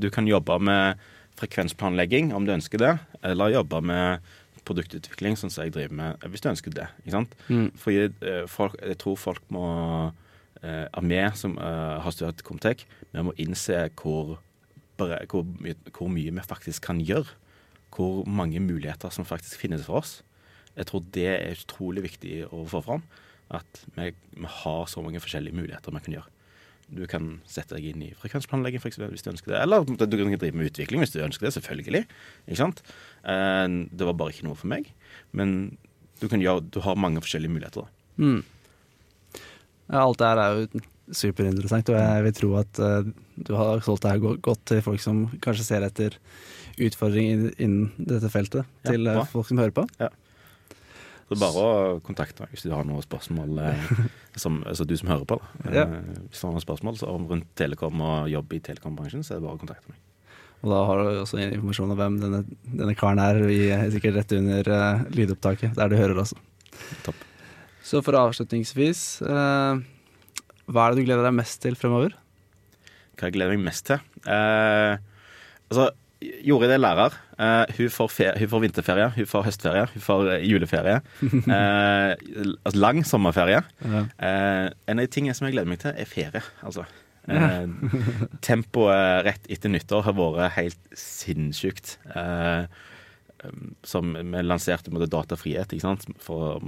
[0.00, 1.04] Du kan jobbe med
[1.36, 2.94] frekvensplanlegging om du ønsker det,
[3.26, 4.32] eller jobbe med
[4.68, 6.88] produktutvikling, sånn som jeg driver med, hvis du ønsker det.
[7.04, 7.36] ikke sant?
[7.48, 7.68] Mm.
[7.80, 9.66] Fordi eh, folk, jeg tror folk må
[10.62, 14.38] eh, At vi som eh, har studert Comtec, vi må innse hvor,
[14.98, 15.48] hvor,
[15.90, 17.36] hvor mye vi faktisk kan gjøre.
[17.94, 20.22] Hvor mange muligheter som faktisk finnes for oss.
[20.74, 23.04] Jeg tror det er utrolig viktig å få fram.
[23.54, 26.33] At vi, vi har så mange forskjellige muligheter vi kan gjøre.
[26.92, 29.60] Du kan sette deg inn i frekvensplanlegging for eksempel, hvis du ønsker det.
[29.64, 32.04] Eller du kan drive med utvikling hvis du ønsker det, selvfølgelig.
[32.48, 32.82] Ikke sant?
[33.24, 34.90] Eh, Det var bare ikke noe for meg.
[35.32, 35.76] Men
[36.20, 37.86] du, kan gjøre, du har mange forskjellige muligheter.
[37.86, 38.24] da.
[38.24, 38.42] Mm.
[39.90, 43.08] Ja, alt det her er jo superinteressant, og jeg vil tro at eh,
[43.44, 46.16] du har solgt det her godt til folk som kanskje ser etter
[46.80, 49.84] utfordringer innen dette feltet, til ja, folk som hører på.
[51.24, 53.92] Så bare å kontakte meg hvis du har noen spørsmål, eh,
[54.42, 55.38] som, altså du som hører på.
[55.40, 55.84] da.
[55.84, 55.94] Eh,
[56.28, 59.40] Hvis du har noen spørsmål så om rundt telekom og jobb i telekombransjen, så er
[59.40, 60.02] det bare å kontakte meg.
[60.64, 64.16] Og da har du også informasjon om hvem denne, denne karen er, vi er sikkert
[64.16, 66.38] rett under uh, lydopptaket, der du hører også.
[67.04, 67.18] Topp.
[67.84, 69.76] Så for avslutningsvis, uh,
[70.72, 72.16] hva er det du gleder deg mest til fremover?
[73.18, 74.00] Hva jeg gleder meg mest til?
[74.24, 74.96] Uh,
[75.68, 75.90] altså,
[76.46, 77.14] Jorid er lærer.
[77.34, 81.00] Uh, hun, får hun får vinterferie, hun får høstferie, hun får eh, juleferie.
[81.22, 82.14] Uh,
[82.84, 83.62] lang sommerferie.
[83.82, 84.04] Ja.
[84.18, 86.44] Eh, en av de tingene som jeg gleder meg til, er ferie.
[86.62, 86.86] Altså.
[87.28, 87.68] Eh,
[88.48, 91.96] tempoet rett etter nyttår har vært helt sinnssykt.
[92.14, 95.74] Um, som vi lanserte med datafrihet?
[96.22, 96.62] For,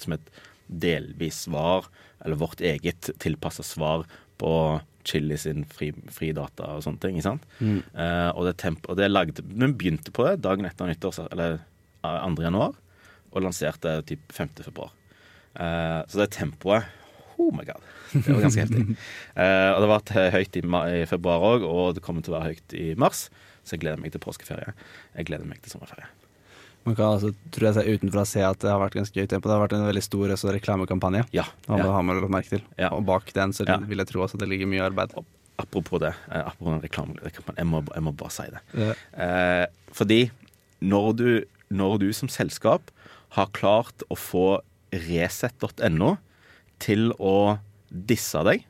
[0.00, 0.30] som et
[0.66, 1.90] delvis svar,
[2.24, 4.06] eller vårt eget tilpassa svar
[4.40, 4.52] på
[5.06, 7.16] Chili sin fri, fridata og sånne ting.
[7.18, 7.46] ikke sant?
[7.60, 7.80] Mm.
[7.94, 11.58] Uh, og det, tempo, og det lagde, Vi begynte på det dagen etter nyttår, eller
[11.58, 12.42] eh, 2.
[12.42, 12.76] januar,
[13.32, 14.54] og lanserte typ 5.
[14.66, 14.92] februar.
[15.56, 16.84] Uh, så det tempoet
[17.36, 17.82] Oh my god.
[18.12, 18.96] Det var ganske heftig.
[19.36, 22.38] Uh, og det har vært høyt i, i februar òg, og det kommer til å
[22.38, 23.26] være høyt i mars.
[23.66, 24.72] Så jeg gleder meg til påskeferie.
[25.18, 26.08] Jeg gleder meg til sommerferie.
[26.86, 29.50] Man kan altså, tror jeg, se utenfra se at det har vært ganske gøy tempo.
[29.50, 31.24] Det har vært en veldig stor også, reklamekampanje.
[31.34, 31.48] Ja.
[31.66, 31.94] Alle ja.
[31.96, 32.62] har man lagt merke til.
[32.78, 32.92] Ja.
[32.94, 33.80] Og bak den så Ja.
[33.82, 35.16] vil jeg tro også at det ligger mye arbeid.
[35.58, 38.62] Apropos det, eh, apropos den reklame, reklame jeg, må, jeg må bare si det.
[38.76, 38.94] Ja.
[39.24, 40.30] Eh, fordi
[40.80, 42.92] når du, når du som selskap
[43.34, 44.60] har klart å få
[44.92, 46.16] Resett.no
[46.78, 47.58] til å
[47.90, 48.62] disse deg,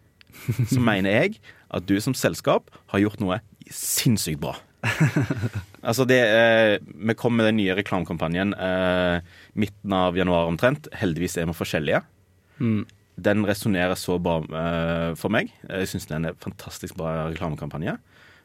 [0.70, 4.56] så mener jeg at du som selskap har gjort noe sinnssykt bra.
[5.86, 9.22] altså det, eh, Vi kom med den nye reklamekampanjen eh,
[9.54, 10.88] midten av januar omtrent.
[10.92, 12.02] Heldigvis er vi forskjellige.
[12.58, 12.84] Mm.
[13.16, 15.52] Den resonnerer så bra eh, for meg.
[15.68, 17.96] Jeg syns den er en fantastisk bra reklamekampanje.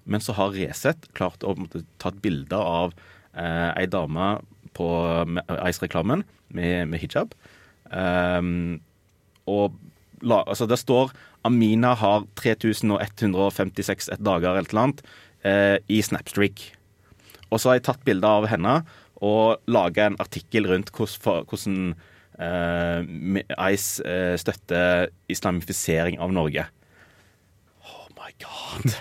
[0.06, 2.96] Men så har Resett klart å måtte, ta et bilde av
[3.36, 4.38] eh, ei dame
[4.78, 4.88] på
[5.68, 6.24] Ice-reklamen
[6.56, 7.36] med, med hijab.
[7.92, 8.80] Um,
[9.52, 9.76] og
[10.24, 11.12] la, altså det står
[11.48, 15.02] Amina har 3156 et dager eller noe annet
[15.48, 16.70] eh, i Snapstreak.
[17.52, 18.78] Og så har jeg tatt bilde av henne
[19.22, 21.93] og laga en artikkel rundt hvordan,
[22.41, 26.66] eh, Ice eh, støtter islamifisering av Norge.
[27.86, 28.95] Oh my god.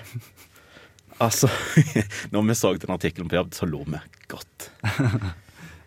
[1.24, 1.48] altså
[2.34, 4.70] Når vi så den artikkelen på jobb, så lo vi godt.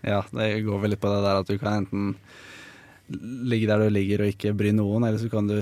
[0.03, 2.09] Ja, det går vel litt på det der at du kan enten
[3.47, 5.61] ligge der du ligger og ikke bry noen, eller så kan du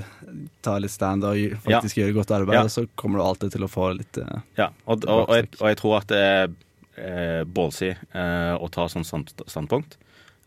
[0.66, 2.64] ta litt stand og faktisk faktisk gjøre godt arbeid, Ja.
[2.66, 5.49] og så kommer du alltid til å få litt eh, Ja, og, og, og, jeg,
[5.60, 6.56] og jeg tror at det er
[6.98, 9.98] eh, ballsy eh, å ta sånn stand, standpunkt.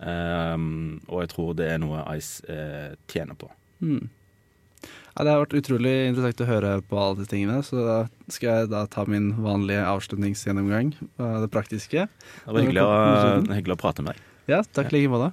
[0.04, 3.48] Um, og jeg tror det er noe Ice eh, tjener på.
[3.80, 4.08] hmm.
[5.14, 7.98] Ja, Det har vært utrolig interessant å høre på alle de tingene, så da
[8.34, 10.90] skal jeg da ta min vanlige avslutningsgjennomgang
[11.22, 12.08] av det praktiske.
[12.10, 12.90] Det var hyggelig å,
[13.54, 14.24] hyggelig å prate med deg.
[14.50, 15.30] Ja, takk i like måte.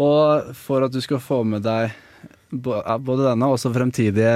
[0.00, 1.92] Og for at du skal få med deg
[2.56, 4.32] både denne og også fremtidige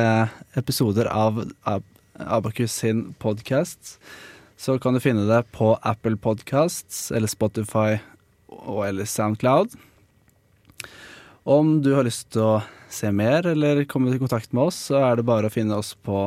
[0.61, 1.89] episoder av Ab-
[2.21, 3.97] Abakus sin podkast,
[4.61, 7.95] så kan du finne det på Apple Podcasts eller Spotify
[8.47, 9.73] og eller Soundcloud.
[11.49, 12.59] Om du har lyst til å
[12.93, 15.95] se mer eller komme i kontakt med oss, så er det bare å finne oss
[16.05, 16.27] på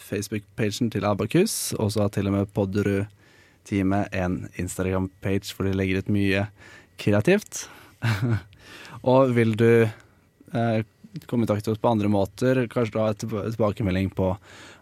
[0.00, 6.00] Facebook-pagen til Abakus, og så har til og med Podderud-teamet en Instagram-page hvor de legger
[6.00, 6.48] ut mye
[6.96, 7.66] kreativt.
[9.12, 10.80] og vil du eh,
[11.28, 14.32] komme i kontakt med oss på andre måter, kanskje du har tilbakemelding på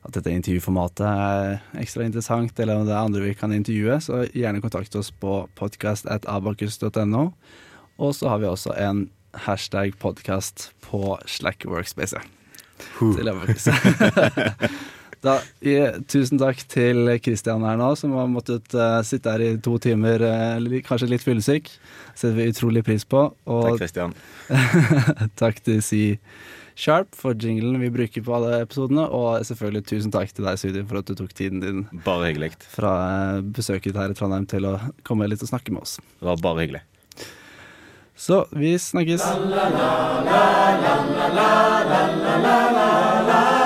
[0.03, 4.25] at dette intervjuformatet er ekstra interessant, eller om det er andre vi kan intervjue, så
[4.35, 7.27] gjerne kontakt oss på podcast.abakus.no.
[8.03, 9.05] Og så har vi også en
[9.47, 12.19] hashtag podcast på Slack Workspace.
[12.99, 13.69] Til Abakus.
[15.23, 15.37] Da,
[16.11, 20.19] tusen takk til Kristian her nå, som har måttet uh, sitte her i to timer,
[20.19, 21.71] uh, kanskje litt fyllesyk.
[22.17, 23.29] Setter vi utrolig pris på.
[23.47, 24.17] Og takk, Kristian.
[25.43, 26.03] takk til Si
[26.79, 29.05] Sharp for jinglen vi bruker på alle episodene.
[29.13, 32.55] Og selvfølgelig tusen takk til deg, Sudi, for at du tok tiden din Bare hyggelig
[32.73, 32.95] fra
[33.39, 35.99] uh, besøket her i Trondheim til å komme litt og snakke med oss.
[36.21, 36.85] Det var bare hyggelig.
[38.17, 39.25] Så vi snakkes.
[39.25, 39.87] La, la,
[40.29, 40.43] la,
[40.83, 40.97] la,
[41.33, 41.51] la, la,
[41.89, 43.62] la, la, La, la, la,